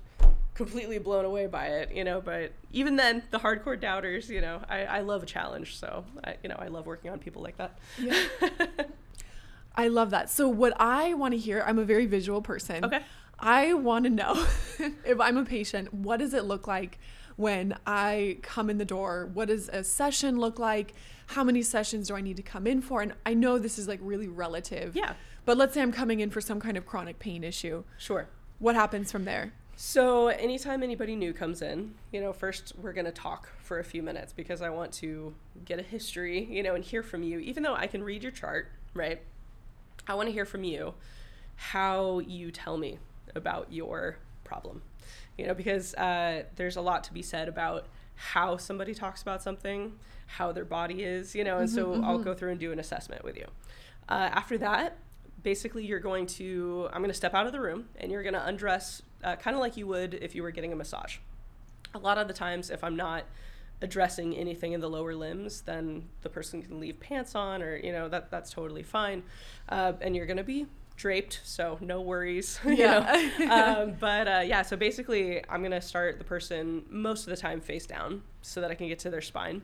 [0.61, 2.21] completely blown away by it, you know.
[2.21, 5.79] But even then, the hardcore doubters, you know, I, I love a challenge.
[5.79, 7.79] So, I, you know, I love working on people like that.
[7.99, 8.23] Yeah.
[9.75, 10.29] I love that.
[10.29, 12.85] So, what I want to hear, I'm a very visual person.
[12.85, 13.01] Okay.
[13.39, 14.35] I want to know
[15.07, 16.99] if I'm a patient, what does it look like
[17.37, 19.31] when I come in the door?
[19.33, 20.93] What does a session look like?
[21.29, 23.01] How many sessions do I need to come in for?
[23.01, 24.95] And I know this is like really relative.
[24.95, 25.15] Yeah.
[25.47, 27.85] But let's say I'm coming in for some kind of chronic pain issue.
[27.97, 28.29] Sure.
[28.59, 29.55] What happens from there?
[29.83, 33.83] So, anytime anybody new comes in, you know, first we're going to talk for a
[33.83, 37.39] few minutes because I want to get a history, you know, and hear from you.
[37.39, 39.23] Even though I can read your chart, right?
[40.07, 40.93] I want to hear from you
[41.57, 42.99] how you tell me
[43.35, 44.83] about your problem,
[45.39, 49.43] you know, because uh, there's a lot to be said about how somebody talks about
[49.43, 49.95] something,
[50.27, 52.05] how their body is, you know, and mm-hmm, so mm-hmm.
[52.05, 53.47] I'll go through and do an assessment with you.
[54.11, 54.99] Uh, after that,
[55.43, 58.35] basically, you're going to, I'm going to step out of the room and you're going
[58.35, 61.19] to undress uh, kind of like you would if you were getting a massage.
[61.95, 63.25] A lot of the times, if I'm not
[63.83, 67.93] addressing anything in the lower limbs, then the person can leave pants on, or you
[67.93, 69.23] know that that's totally fine,
[69.69, 72.61] uh, and you're gonna be draped, so no worries.
[72.67, 73.31] Yeah.
[73.51, 77.61] um, but uh, yeah, so basically, I'm gonna start the person most of the time
[77.61, 79.63] face down so that I can get to their spine.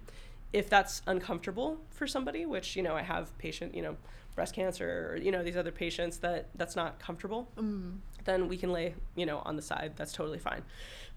[0.53, 3.97] If that's uncomfortable for somebody, which you know I have patient, you know,
[4.37, 7.97] breast cancer or you know these other patients that that's not comfortable mm.
[8.25, 9.95] then we can lay you know on the side.
[9.97, 10.63] That's totally fine.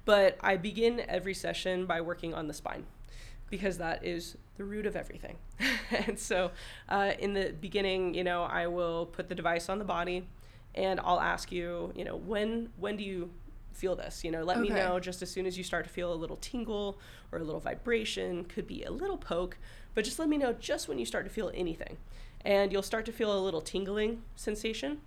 [0.05, 2.86] But i begin every session by working on the spine
[3.49, 5.38] because that is the root of everything.
[5.91, 6.51] And so
[6.88, 10.27] uh, in the beginning you know i will put the device on the body
[10.75, 13.32] and i'll ask you you know when when do you
[13.73, 14.23] feel this?
[14.23, 14.69] You know let okay.
[14.69, 16.99] me know just as soon as you start to feel a little tingle
[17.32, 19.58] or a little vibration could be a little poke
[19.95, 21.97] but just let me know just when you start to feel anything
[22.45, 24.99] and you'll start to feel a little tingling sensation.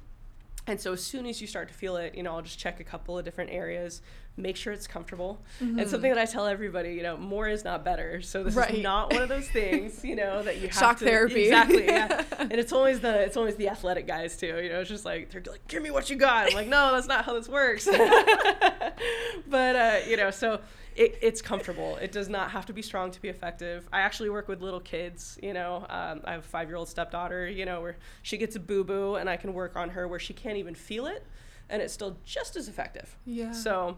[0.66, 2.78] And so as soon as you start to feel it, you know, I'll just check
[2.78, 4.00] a couple of different areas,
[4.36, 5.42] make sure it's comfortable.
[5.60, 5.80] Mm-hmm.
[5.80, 8.22] And something that I tell everybody, you know, more is not better.
[8.22, 8.70] So this right.
[8.70, 11.44] is not one of those things, you know, that you have shock to, therapy.
[11.46, 11.86] Exactly.
[11.86, 12.24] Yeah.
[12.38, 14.60] and it's always the it's always the athletic guys too.
[14.62, 16.48] You know, it's just like they're like, give me what you got.
[16.48, 17.86] I'm like, no, that's not how this works.
[19.48, 20.60] but uh, you know, so
[20.96, 21.96] it, it's comfortable.
[21.96, 23.88] It does not have to be strong to be effective.
[23.92, 25.38] I actually work with little kids.
[25.42, 27.48] You know, um, I have a five year old stepdaughter.
[27.48, 30.20] You know, where she gets a boo boo, and I can work on her where
[30.20, 31.24] she can't even feel it,
[31.68, 33.16] and it's still just as effective.
[33.24, 33.52] Yeah.
[33.52, 33.96] So,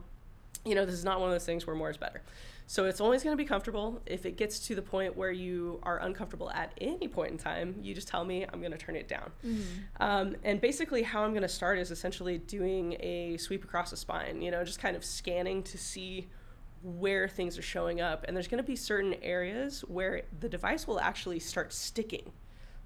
[0.64, 2.22] you know, this is not one of those things where more is better.
[2.66, 4.00] So it's always going to be comfortable.
[4.06, 7.76] If it gets to the point where you are uncomfortable at any point in time,
[7.82, 8.46] you just tell me.
[8.50, 9.32] I'm going to turn it down.
[9.44, 10.02] Mm-hmm.
[10.02, 13.96] Um, and basically, how I'm going to start is essentially doing a sweep across the
[13.96, 14.40] spine.
[14.40, 16.28] You know, just kind of scanning to see
[16.84, 18.24] where things are showing up.
[18.28, 22.32] And there's going to be certain areas where the device will actually start sticking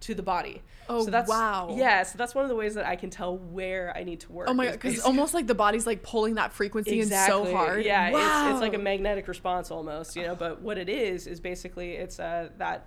[0.01, 0.63] to the body.
[0.89, 1.75] Oh, so that's, wow.
[1.77, 4.33] Yeah, so that's one of the ways that I can tell where I need to
[4.33, 4.49] work.
[4.49, 7.41] Oh my god, because almost like the body's like pulling that frequency exactly.
[7.41, 7.85] in so hard.
[7.85, 8.47] Yeah, wow.
[8.47, 10.37] it's, it's like a magnetic response almost, you know.
[10.37, 12.87] But what it is is basically it's uh, that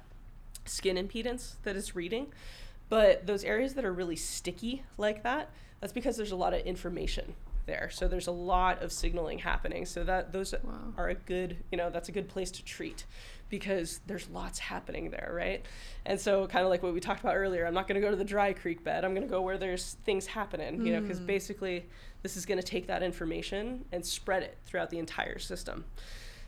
[0.65, 2.27] skin impedance that it's reading.
[2.88, 6.61] But those areas that are really sticky like that, that's because there's a lot of
[6.61, 7.36] information
[7.66, 7.89] there.
[7.91, 9.86] So there's a lot of signaling happening.
[9.86, 10.93] So that those wow.
[10.97, 13.05] are a good, you know, that's a good place to treat
[13.49, 15.66] because there's lots happening there, right?
[16.05, 18.09] And so kind of like what we talked about earlier, I'm not going to go
[18.09, 19.03] to the dry creek bed.
[19.03, 20.86] I'm going to go where there's things happening, mm.
[20.86, 21.86] you know, because basically
[22.24, 25.84] this is going to take that information and spread it throughout the entire system.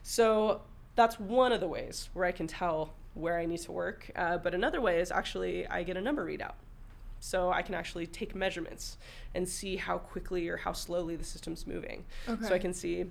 [0.01, 0.61] So
[0.95, 4.09] that's one of the ways where I can tell where I need to work.
[4.15, 6.53] Uh, but another way is actually I get a number readout.
[7.23, 8.97] So I can actually take measurements
[9.33, 12.03] and see how quickly or how slowly the system's moving.
[12.27, 12.45] Okay.
[12.45, 13.05] So I can see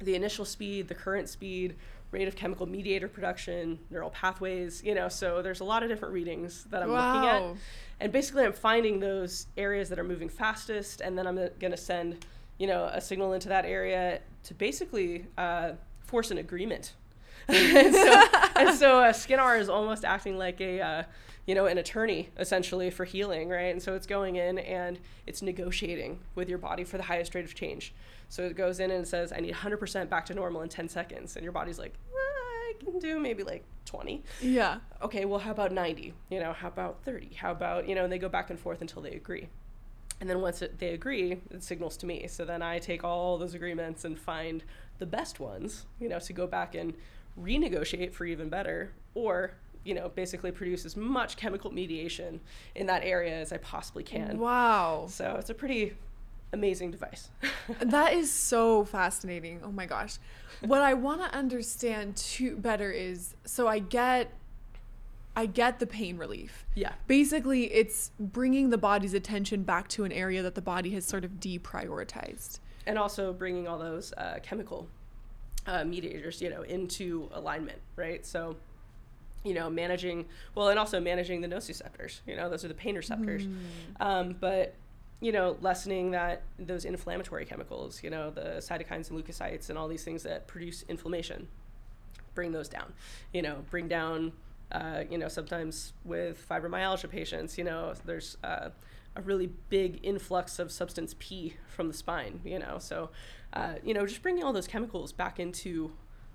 [0.00, 1.76] the initial speed, the current speed,
[2.10, 6.12] rate of chemical mediator production, neural pathways, you know, so there's a lot of different
[6.12, 7.56] readings that I'm looking at.
[8.00, 11.76] And basically I'm finding those areas that are moving fastest and then I'm going to
[11.76, 12.26] send,
[12.58, 16.94] you know, a signal into that area to basically uh, force an agreement.
[17.48, 18.24] And so,
[18.56, 21.02] and so uh, Skenar is almost acting like a, uh,
[21.46, 23.72] you know, an attorney essentially for healing, right?
[23.72, 27.44] And so it's going in and it's negotiating with your body for the highest rate
[27.44, 27.94] of change.
[28.28, 30.88] So it goes in and it says, I need 100% back to normal in 10
[30.88, 31.36] seconds.
[31.36, 34.22] And your body's like, "Ah, I can do maybe like 20.
[34.42, 34.78] Yeah.
[35.00, 36.12] Okay, well, how about 90?
[36.28, 37.34] You know, how about 30?
[37.36, 39.48] How about, you know, and they go back and forth until they agree.
[40.20, 42.26] And then once it, they agree, it signals to me.
[42.26, 44.64] So then I take all those agreements and find
[44.98, 46.94] the best ones, you know, to go back and
[47.40, 49.52] renegotiate for even better or,
[49.84, 52.40] you know, basically produce as much chemical mediation
[52.74, 54.38] in that area as I possibly can.
[54.38, 55.06] Wow.
[55.08, 55.94] So it's a pretty
[56.52, 57.28] amazing device.
[57.80, 59.60] That is so fascinating.
[59.64, 60.18] Oh my gosh.
[60.60, 64.32] What I want to understand too better is so I get
[65.38, 66.64] I get the pain relief.
[66.74, 66.92] yeah.
[67.08, 71.24] Basically, it's bringing the body's attention back to an area that the body has sort
[71.26, 72.60] of deprioritized.
[72.86, 74.88] and also bringing all those uh, chemical
[75.66, 78.24] uh, mediators, you know, into alignment, right?
[78.24, 78.56] So,
[79.44, 82.20] you know, managing well, and also managing the nociceptors.
[82.26, 83.46] You know, those are the pain receptors.
[84.00, 84.74] Um, but
[85.20, 89.88] you know, lessening that those inflammatory chemicals, you know, the cytokines and leukocytes and all
[89.88, 91.48] these things that produce inflammation,
[92.34, 92.92] bring those down.
[93.32, 94.32] You know, bring down.
[94.72, 98.70] Uh, you know, sometimes with fibromyalgia patients, you know, there's uh,
[99.16, 102.76] a really big influx of substance P from the spine, you know.
[102.78, 103.10] So,
[103.52, 105.92] uh, you know, just bringing all those chemicals back into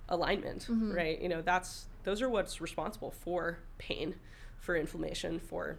[0.09, 1.21] alignment, right?
[1.21, 4.15] You know, that's those are what's responsible for pain,
[4.57, 5.77] for inflammation, for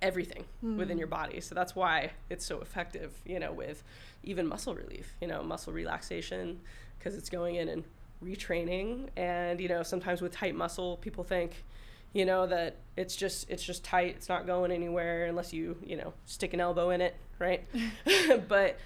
[0.00, 0.44] everything
[0.78, 1.40] within your body.
[1.40, 3.82] So that's why it's so effective, you know, with
[4.22, 6.60] even muscle relief, you know, muscle relaxation,
[6.98, 7.84] because it's going in and
[8.24, 9.08] retraining.
[9.16, 11.64] And, you know, sometimes with tight muscle, people think,
[12.12, 15.96] you know, that it's just it's just tight, it's not going anywhere unless you, you
[15.96, 17.64] know, stick an elbow in it, right?
[18.48, 18.78] but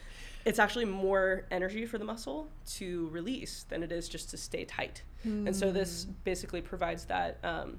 [0.44, 4.64] it's actually more energy for the muscle to release than it is just to stay
[4.64, 5.02] tight.
[5.46, 7.78] And so this basically provides that um,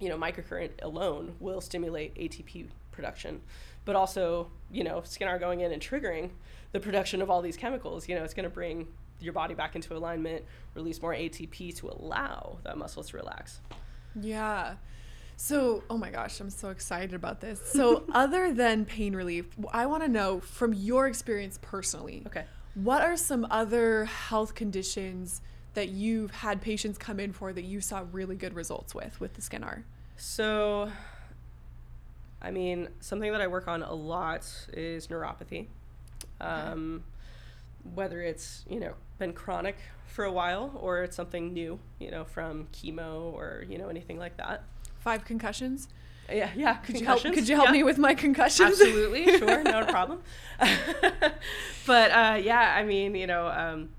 [0.00, 3.40] you know, microcurrent alone will stimulate ATP production,
[3.84, 6.30] but also, you know, Skenar going in and triggering
[6.72, 8.88] the production of all these chemicals, you know, it's going to bring
[9.20, 13.60] your body back into alignment, release more ATP to allow that muscle to relax.
[14.20, 14.74] Yeah.
[15.36, 17.60] So, oh my gosh, I'm so excited about this.
[17.72, 22.44] So, other than pain relief, I want to know from your experience personally, Okay.
[22.74, 25.40] what are some other health conditions
[25.74, 29.34] that you've had patients come in for that you saw really good results with with
[29.34, 29.82] the Skenar?
[30.16, 30.88] So,
[32.40, 35.66] I mean, something that I work on a lot is neuropathy.
[36.40, 37.02] Um,
[37.94, 39.76] whether it's, you know, been chronic
[40.14, 44.16] for a while or it's something new, you know, from chemo or, you know, anything
[44.16, 44.62] like that.
[45.00, 45.88] Five concussions.
[46.30, 46.76] Yeah, yeah.
[46.76, 47.22] Could you help?
[47.22, 47.72] Could you help yeah.
[47.72, 48.80] me with my concussions?
[48.80, 50.22] Absolutely, sure, no problem.
[51.86, 53.90] but uh, yeah, I mean, you know, um,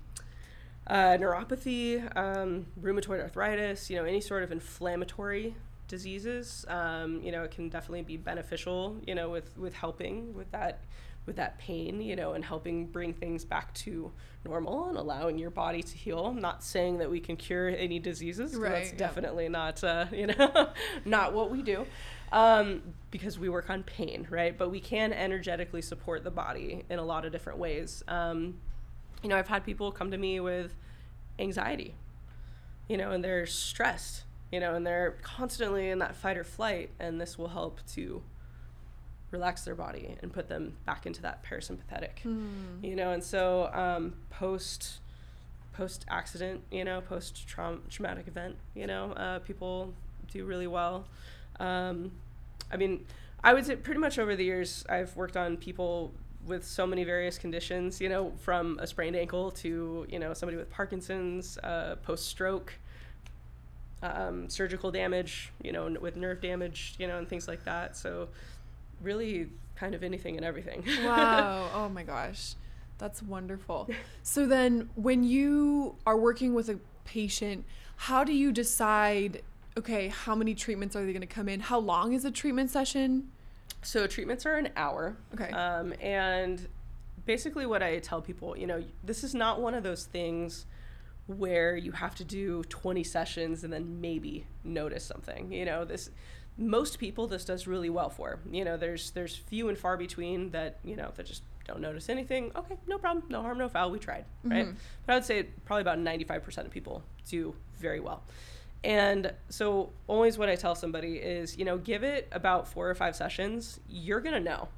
[0.86, 5.54] uh, neuropathy, um, rheumatoid arthritis, you know, any sort of inflammatory
[5.86, 10.50] diseases, um, you know, it can definitely be beneficial, you know, with with helping with
[10.50, 10.80] that
[11.26, 14.12] with that pain, you know, and helping bring things back to
[14.44, 16.26] normal and allowing your body to heal.
[16.26, 18.54] I'm not saying that we can cure any diseases.
[18.54, 18.98] Right, That's yeah.
[18.98, 20.70] definitely not, uh, you know,
[21.04, 21.86] not what we do.
[22.32, 24.56] Um, because we work on pain, right?
[24.56, 28.02] But we can energetically support the body in a lot of different ways.
[28.08, 28.58] Um,
[29.22, 30.74] you know, I've had people come to me with
[31.38, 31.94] anxiety,
[32.88, 36.90] you know, and they're stressed, you know, and they're constantly in that fight or flight,
[36.98, 38.22] and this will help to
[39.30, 42.24] relax their body and put them back into that parasympathetic,
[42.82, 44.98] you know, and so um, post
[45.72, 49.92] post accident, you know, post traumatic event, you know, uh, people
[50.32, 51.04] do really well.
[51.60, 52.12] Um,
[52.72, 53.04] I mean,
[53.44, 56.12] I would say pretty much over the years, I've worked on people
[56.46, 60.56] with so many various conditions, you know, from a sprained ankle to, you know, somebody
[60.56, 62.72] with Parkinson's, uh, post stroke,
[64.02, 67.96] um, surgical damage, you know, n- with nerve damage, you know, and things like that.
[67.96, 68.28] So,
[69.00, 70.84] really, kind of anything and everything.
[71.04, 71.70] wow.
[71.74, 72.54] Oh my gosh.
[72.98, 73.88] That's wonderful.
[74.22, 79.42] So then when you are working with a patient, how do you decide
[79.78, 81.60] okay, how many treatments are they going to come in?
[81.60, 83.30] How long is a treatment session?
[83.82, 85.16] So treatments are an hour.
[85.34, 85.50] Okay.
[85.50, 86.66] Um, and
[87.26, 90.66] basically, what I tell people, you know, this is not one of those things
[91.26, 95.52] where you have to do 20 sessions and then maybe notice something.
[95.52, 96.10] You know, this
[96.58, 98.40] most people this does really well for.
[98.50, 102.08] You know, there's there's few and far between that, you know, that just don't notice
[102.08, 102.52] anything.
[102.56, 103.24] Okay, no problem.
[103.28, 103.90] No harm, no foul.
[103.90, 104.66] We tried, right?
[104.66, 104.76] Mm-hmm.
[105.04, 108.22] But I would say probably about 95% of people do very well.
[108.84, 112.94] And so always what I tell somebody is, you know, give it about 4 or
[112.94, 113.80] 5 sessions.
[113.88, 114.68] You're going to know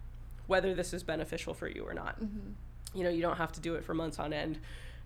[0.46, 2.18] whether this is beneficial for you or not.
[2.18, 2.52] Mm-hmm.
[2.96, 4.58] You know, you don't have to do it for months on end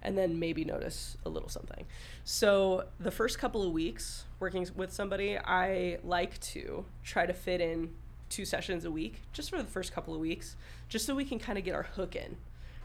[0.02, 1.84] and then maybe notice a little something.
[2.24, 7.60] So, the first couple of weeks working with somebody, I like to try to fit
[7.60, 7.90] in
[8.28, 10.56] two sessions a week just for the first couple of weeks,
[10.88, 12.36] just so we can kind of get our hook in,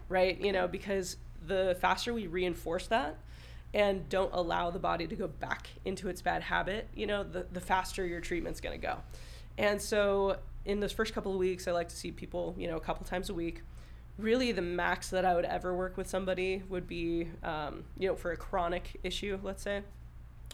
[0.10, 0.40] right?
[0.40, 3.18] You know, because the faster we reinforce that
[3.74, 7.46] and don't allow the body to go back into its bad habit, you know, the,
[7.52, 8.98] the faster your treatment's to go.
[9.58, 12.76] And so, in those first couple of weeks, I like to see people, you know,
[12.76, 13.62] a couple times a week
[14.18, 18.16] really the max that I would ever work with somebody would be, um, you know,
[18.16, 19.82] for a chronic issue, let's say,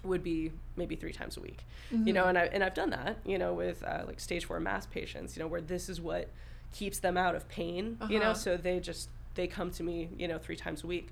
[0.03, 1.64] would be maybe three times a week.
[1.93, 2.07] Mm-hmm.
[2.07, 4.59] You know, and I and I've done that, you know, with uh, like stage four
[4.59, 6.30] mass patients, you know, where this is what
[6.74, 7.97] keeps them out of pain.
[8.09, 8.34] You know, Uh-huh.
[8.34, 11.09] so they just they come to me, you know, three times a week.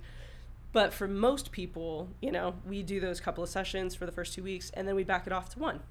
[0.74, 4.34] But for most people, you know, we do those couple of sessions for the first
[4.34, 5.82] two weeks, and then we back it off to one.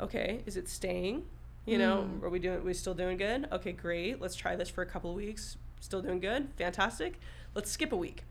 [0.00, 1.24] Okay, is it staying?
[1.66, 2.22] You know, Mm.
[2.22, 2.58] are we doing?
[2.58, 3.48] Are We still doing good?
[3.50, 4.20] Okay, great.
[4.20, 5.56] Let's try this for a couple of weeks.
[5.84, 6.48] Still doing good?
[6.56, 7.20] Fantastic.
[7.54, 8.22] Let's skip a week.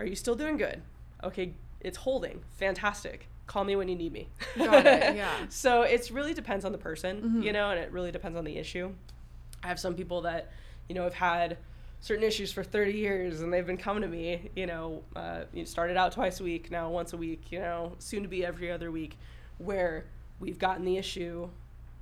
[0.00, 0.82] Are you still doing good?
[1.22, 2.42] Okay, it's holding.
[2.58, 3.28] Fantastic.
[3.46, 4.26] Call me when you need me.
[4.58, 5.30] Got it, yeah.
[5.48, 7.44] so it's really depends on the person, Mhm.
[7.44, 8.92] you know, and it really depends on the issue.
[9.62, 10.50] I have some people that,
[10.88, 11.56] you know, have had
[12.00, 15.64] certain issues for 30 years and they've been coming to me, you know, uh, you
[15.64, 18.72] started out twice a week, now once a week, you know, soon to be every
[18.72, 19.16] other week,
[19.58, 20.04] where
[20.40, 21.48] we've gotten the issue,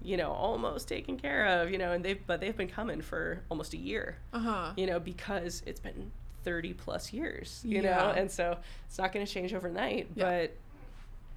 [0.02, 3.42] you know, almost taken care of, you know, and they've, but they've been coming for
[3.50, 4.72] almost a year, Uh-huh.
[4.76, 6.10] you know, because it's been
[6.44, 7.96] 30 plus years, you Yeah.
[7.96, 10.24] know, and so it's not going to change overnight, Yeah.
[10.24, 10.56] but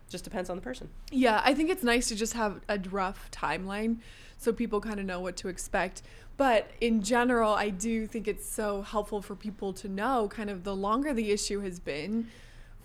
[0.10, 0.90] just depends on the person.
[1.12, 3.98] Yeah, I think it's nice to just have a rough timeline
[4.38, 6.02] so people kind of know what to expect.
[6.38, 10.64] But in general, I do think it's so helpful for people to know kind of
[10.64, 12.28] the longer the issue has been,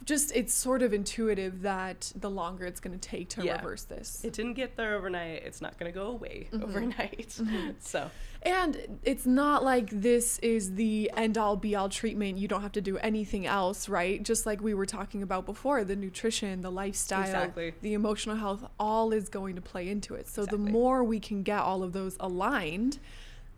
[0.05, 3.57] just it's sort of intuitive that the longer it's going to take to Yeah.
[3.57, 4.25] reverse this.
[4.25, 5.43] It didn't get there overnight.
[5.45, 6.63] It's not going to go away Mhm.
[6.63, 7.29] overnight.
[7.39, 7.75] Mhm.
[7.81, 8.11] So,
[8.43, 12.39] And it's not like this is the end all be all treatment.
[12.39, 14.23] You don't have to do anything else, right?
[14.23, 17.75] Just like we were talking about before the nutrition, the lifestyle, Exactly.
[17.83, 20.29] the emotional health, all is going to play into it.
[20.29, 22.99] So the more we can get all of those aligned,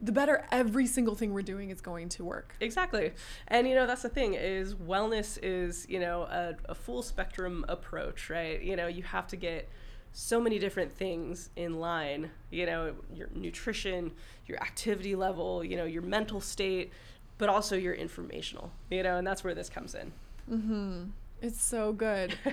[0.00, 2.54] the better every single thing we're doing is going to work.
[2.60, 3.12] exactly.
[3.48, 7.64] And, you know, that's the thing is wellness is, you know, a, a full spectrum
[7.68, 8.62] approach, right?
[8.62, 9.68] You know, you have to get
[10.12, 14.12] so many different things in line, you know, your nutrition,
[14.46, 16.92] your activity level, you know, your mental state,
[17.38, 20.12] but also your informational, you know, and that's where this comes in.
[20.50, 21.02] Mm-hmm.
[21.42, 22.36] It's so good.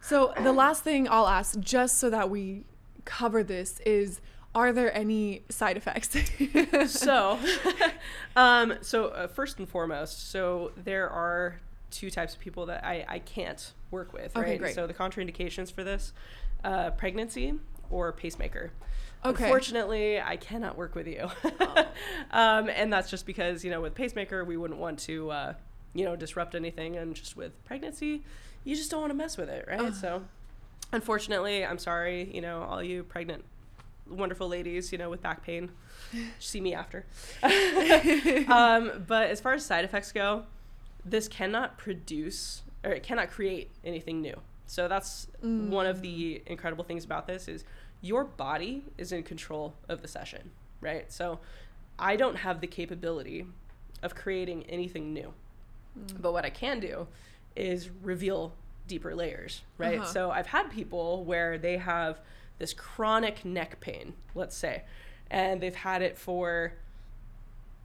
[0.00, 2.64] So the last thing I'll ask, just so that we
[3.04, 4.20] cover this, is
[4.54, 6.16] are there any side effects?
[6.92, 7.38] so,
[8.36, 13.04] um, so uh, first and foremost, so there are two types of people that I,
[13.08, 14.58] I can't work with, Okay, right?
[14.58, 14.74] great.
[14.74, 16.12] So the contraindications for this,
[16.64, 17.54] uh, pregnancy
[17.90, 18.72] or pacemaker.
[19.24, 19.44] Okay.
[19.44, 21.28] Unfortunately, I cannot work with you.
[21.44, 21.86] Oh.
[22.30, 25.54] um, and that's just because, you know, with pacemaker, we wouldn't want to, uh,
[25.92, 26.96] you know, disrupt anything.
[26.96, 28.22] And just with pregnancy,
[28.64, 29.94] you just don't want to mess with it, right?
[29.94, 30.22] So,
[30.92, 33.44] unfortunately, I'm sorry, you know, all you pregnant,
[34.08, 35.70] wonderful ladies, you know, with back pain,
[36.38, 37.06] see me after.
[38.48, 40.44] um, but as far as side effects go,
[41.04, 44.38] this cannot produce or it cannot create anything new.
[44.66, 47.64] So that's one of the incredible things about this is
[48.00, 51.10] your body is in control of the session, right?
[51.12, 51.40] So
[51.98, 53.46] I don't have the capability
[54.02, 55.34] of creating anything new.
[56.20, 57.08] But what I can do
[57.56, 58.52] is reveal
[58.90, 60.00] deeper layers, right?
[60.00, 60.12] Uh-huh.
[60.12, 62.20] So I've had people where they have
[62.58, 64.82] this chronic neck pain, let's say,
[65.30, 66.74] and they've had it for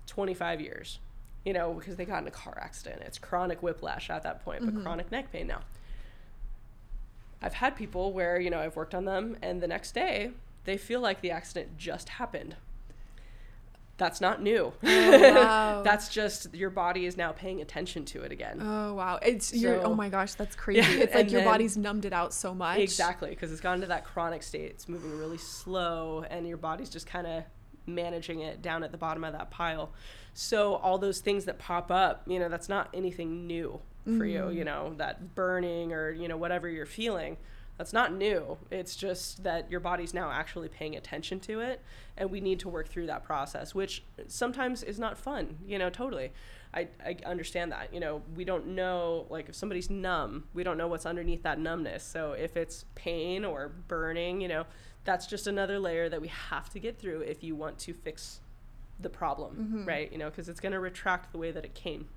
[0.07, 0.99] 25 years,
[1.45, 3.03] you know, because they got in a car accident.
[3.05, 5.61] It's chronic whiplash at that point, but chronic neck pain now.
[7.41, 10.31] I've had people where, you know, I've worked on them and the next day
[10.63, 12.55] they feel like the accident just happened.
[13.97, 14.73] That's not new.
[14.83, 15.81] Oh, wow.
[15.85, 18.59] That's just your body is now paying attention to it again.
[18.61, 20.79] oh wow, it's you're, oh my gosh, that's crazy.
[20.79, 22.79] Yeah, it's like your then- body's numbed it out so much.
[22.79, 24.71] Exactly, because it's gone to that chronic state.
[24.71, 27.43] It's moving really slow, and your body's just kind of
[27.87, 29.91] managing it down at the bottom of that pile.
[30.33, 34.49] So all those things that pop up, you know, that's not anything new for you.
[34.49, 34.65] You mm-hmm.
[34.65, 37.37] know, that burning or you know whatever you're feeling,
[37.77, 38.57] that's not new.
[38.71, 41.81] It's just that your body's now actually paying attention to it,
[42.17, 45.57] and we need to work through that process, which sometimes is not fun.
[45.65, 46.31] You know, totally.
[46.73, 47.93] I, I understand that.
[47.93, 51.57] You know, we don't know, like, if somebody's numb, we don't know what's underneath that
[51.59, 52.03] numbness.
[52.03, 54.65] So if it's pain or burning, you know,
[55.05, 58.39] that's just another layer that we have to get through if you want to fix
[58.99, 59.85] the problem, Mm-hmm.
[59.85, 60.11] right?
[60.11, 62.07] You know, because it's going to retract the way that it came.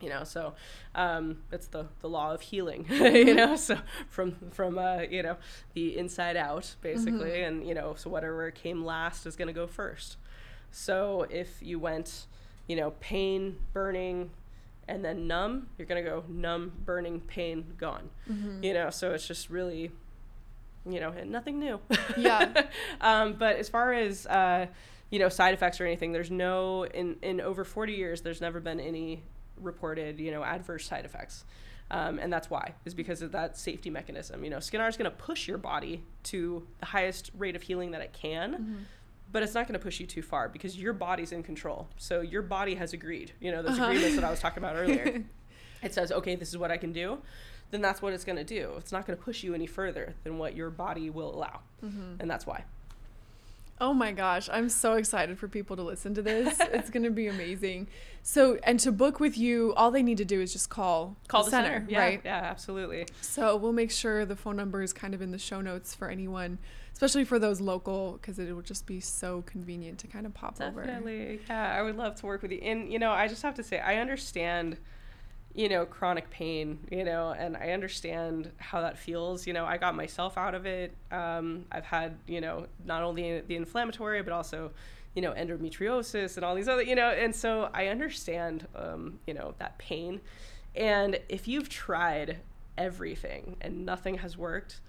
[0.00, 0.54] You know, so
[0.94, 2.86] um, it's the, the law of healing.
[2.90, 3.78] you know, so
[4.08, 5.36] from from uh, you know
[5.74, 9.66] the inside out basically, and you know, so whatever came last is going to go
[9.66, 10.16] first.
[10.70, 12.26] So if you went,
[12.66, 14.30] you know, pain, burning,
[14.88, 18.10] and then numb, you're going to go numb, burning, pain, gone.
[18.62, 19.92] You know, so it's just really,
[20.84, 21.78] you know, and nothing new.
[22.16, 22.64] Yeah.
[23.00, 24.66] um, but as far as uh,
[25.10, 28.58] you know, side effects or anything, there's no in in over 40 years, there's never
[28.58, 29.22] been any
[29.60, 31.44] reported, you know, adverse side effects.
[31.90, 34.42] Um, and that's why is because of that safety mechanism.
[34.42, 37.90] You know, Skenar is going to push your body to the highest rate of healing
[37.90, 38.86] that it can,
[39.30, 41.88] but it's not going to push you too far because your body's in control.
[41.98, 43.32] So your body has agreed.
[43.40, 43.90] You know, those Uh-huh.
[43.90, 45.24] agreements that I was talking about earlier.
[45.82, 47.18] it says, okay, this is what I can do.
[47.70, 48.72] Then that's what it's going to do.
[48.78, 52.30] It's not going to push you any further than what your body will allow, and
[52.30, 52.64] that's why.
[53.84, 56.58] Oh my gosh, I'm so excited for people to listen to this.
[56.72, 57.88] it's going to be amazing.
[58.22, 61.42] So, and to book with you, all they need to do is just call Call
[61.42, 62.20] the the center, center, yeah, right?
[62.24, 63.06] Yeah, absolutely.
[63.20, 66.08] So, we'll make sure the phone number is kind of in the show notes for
[66.08, 66.58] anyone,
[66.94, 70.58] especially for those local because it will just be so convenient to kind of pop
[70.62, 70.82] over.
[70.82, 71.40] Definitely.
[71.46, 72.60] Yeah, I would love to work with you.
[72.62, 74.78] And, you know, I just have to say, I understand,
[75.54, 79.46] you know, chronic pain, you know, and I understand how that feels.
[79.46, 80.94] You know, I got myself out of it.
[81.12, 84.72] Um, I've had, you know, not only the inflammatory, but also,
[85.14, 89.34] you know, endometriosis and all these other, you know, and so I understand, um, you
[89.34, 90.20] know, that pain.
[90.74, 92.38] And if you've tried
[92.76, 94.80] everything and nothing has worked,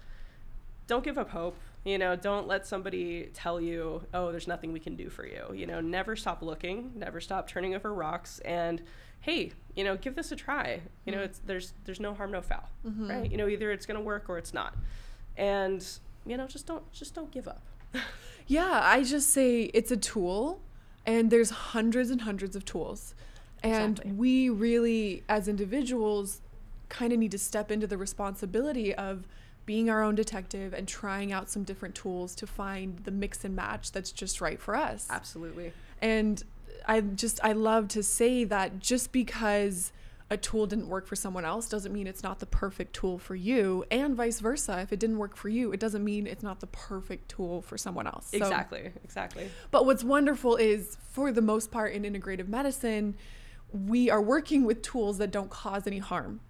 [0.88, 1.56] don't give up hope.
[1.86, 5.44] You know, don't let somebody tell you, oh, there's nothing we can do for you.
[5.54, 8.82] You know, never stop looking, never stop turning over rocks, and
[9.20, 10.80] hey, you know, give this a try.
[11.04, 11.26] You know, mm-hmm.
[11.26, 13.08] it's there's there's no harm, no foul, mm-hmm.
[13.08, 13.30] right?
[13.30, 14.74] You know, either it's gonna work or it's not,
[15.36, 15.86] and
[16.26, 17.62] you know, just don't just don't give up.
[18.48, 20.60] Yeah, I just say it's a tool,
[21.04, 23.16] and there's hundreds and hundreds of tools.
[23.60, 24.12] And Exactly.
[24.12, 26.42] we really, as individuals,
[26.88, 29.26] kind of need to step into the responsibility of
[29.66, 33.54] being our own detective and trying out some different tools to find the mix and
[33.54, 35.06] match that's just right for us.
[35.10, 35.72] Absolutely.
[36.00, 36.42] And
[36.86, 39.92] I just, I love to say that just because
[40.30, 43.36] a tool didn't work for someone else doesn't mean it's not the perfect tool for
[43.36, 44.80] you, and vice versa.
[44.80, 47.78] If it didn't work for you, it doesn't mean it's not the perfect tool for
[47.78, 48.28] someone else.
[48.30, 48.92] So- Exactly.
[49.04, 49.48] Exactly.
[49.70, 53.14] but what's wonderful is, for the most part, in integrative medicine,
[53.72, 56.40] we are working with tools that don't cause any harm.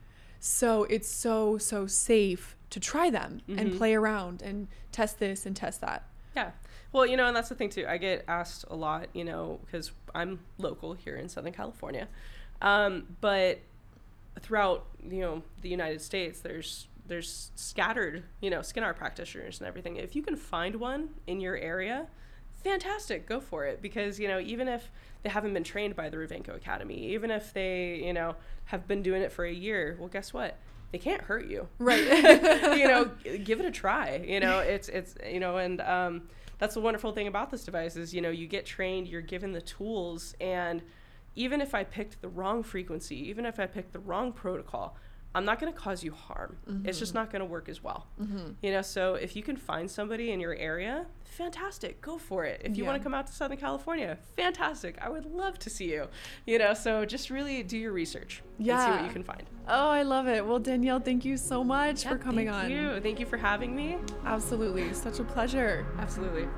[0.40, 5.54] So it's so, so safe to try them and play around and test this and
[5.56, 6.04] test that.
[6.34, 6.50] Yeah.
[6.92, 7.86] Well, you know, and that's the thing too.
[7.88, 12.08] I get asked a lot, you know, because I'm local here in Southern California.
[12.62, 13.60] Um, but
[14.40, 19.96] throughout, you know, the United States, there's there's scattered, you know, Skenar practitioners and everything.
[19.96, 22.08] If you can find one in your area,
[22.64, 23.80] fantastic, go for it.
[23.80, 24.90] Because, you know, even if
[25.22, 28.34] they haven't been trained by the Revenko Academy, even if they, you know,
[28.66, 30.58] have been doing it for a year, well, guess what?
[30.92, 32.04] They can't hurt you Right.
[32.78, 33.10] you know,
[33.44, 34.16] give it a try.
[34.26, 36.22] You know, it's it's you know, and um,
[36.58, 39.52] that's the wonderful thing about this device is you know you get trained, you're given
[39.52, 40.82] the tools, and
[41.34, 44.96] even if I picked the wrong frequency, even if I picked the wrong protocol,
[45.36, 46.56] I'm not going to cause you harm.
[46.84, 47.18] It's just mm-hmm.
[47.18, 48.06] not going to work as well.
[48.18, 48.52] Mm-hmm.
[48.62, 52.62] You know, so if you can find somebody in your area, fantastic, go for it.
[52.64, 54.96] If you want to come out to Southern California, fantastic.
[54.98, 56.08] I would love to see you.
[56.46, 59.42] You know, so just really do your research and see what you can find.
[59.68, 60.46] Oh, I love it.
[60.46, 62.70] Well, Danielle, thank you so much for coming Thank on.
[62.70, 63.00] Thank you.
[63.02, 63.98] Thank you for having me.
[64.24, 64.94] Absolutely.
[64.94, 65.84] Such a pleasure.
[65.98, 66.48] Absolutely.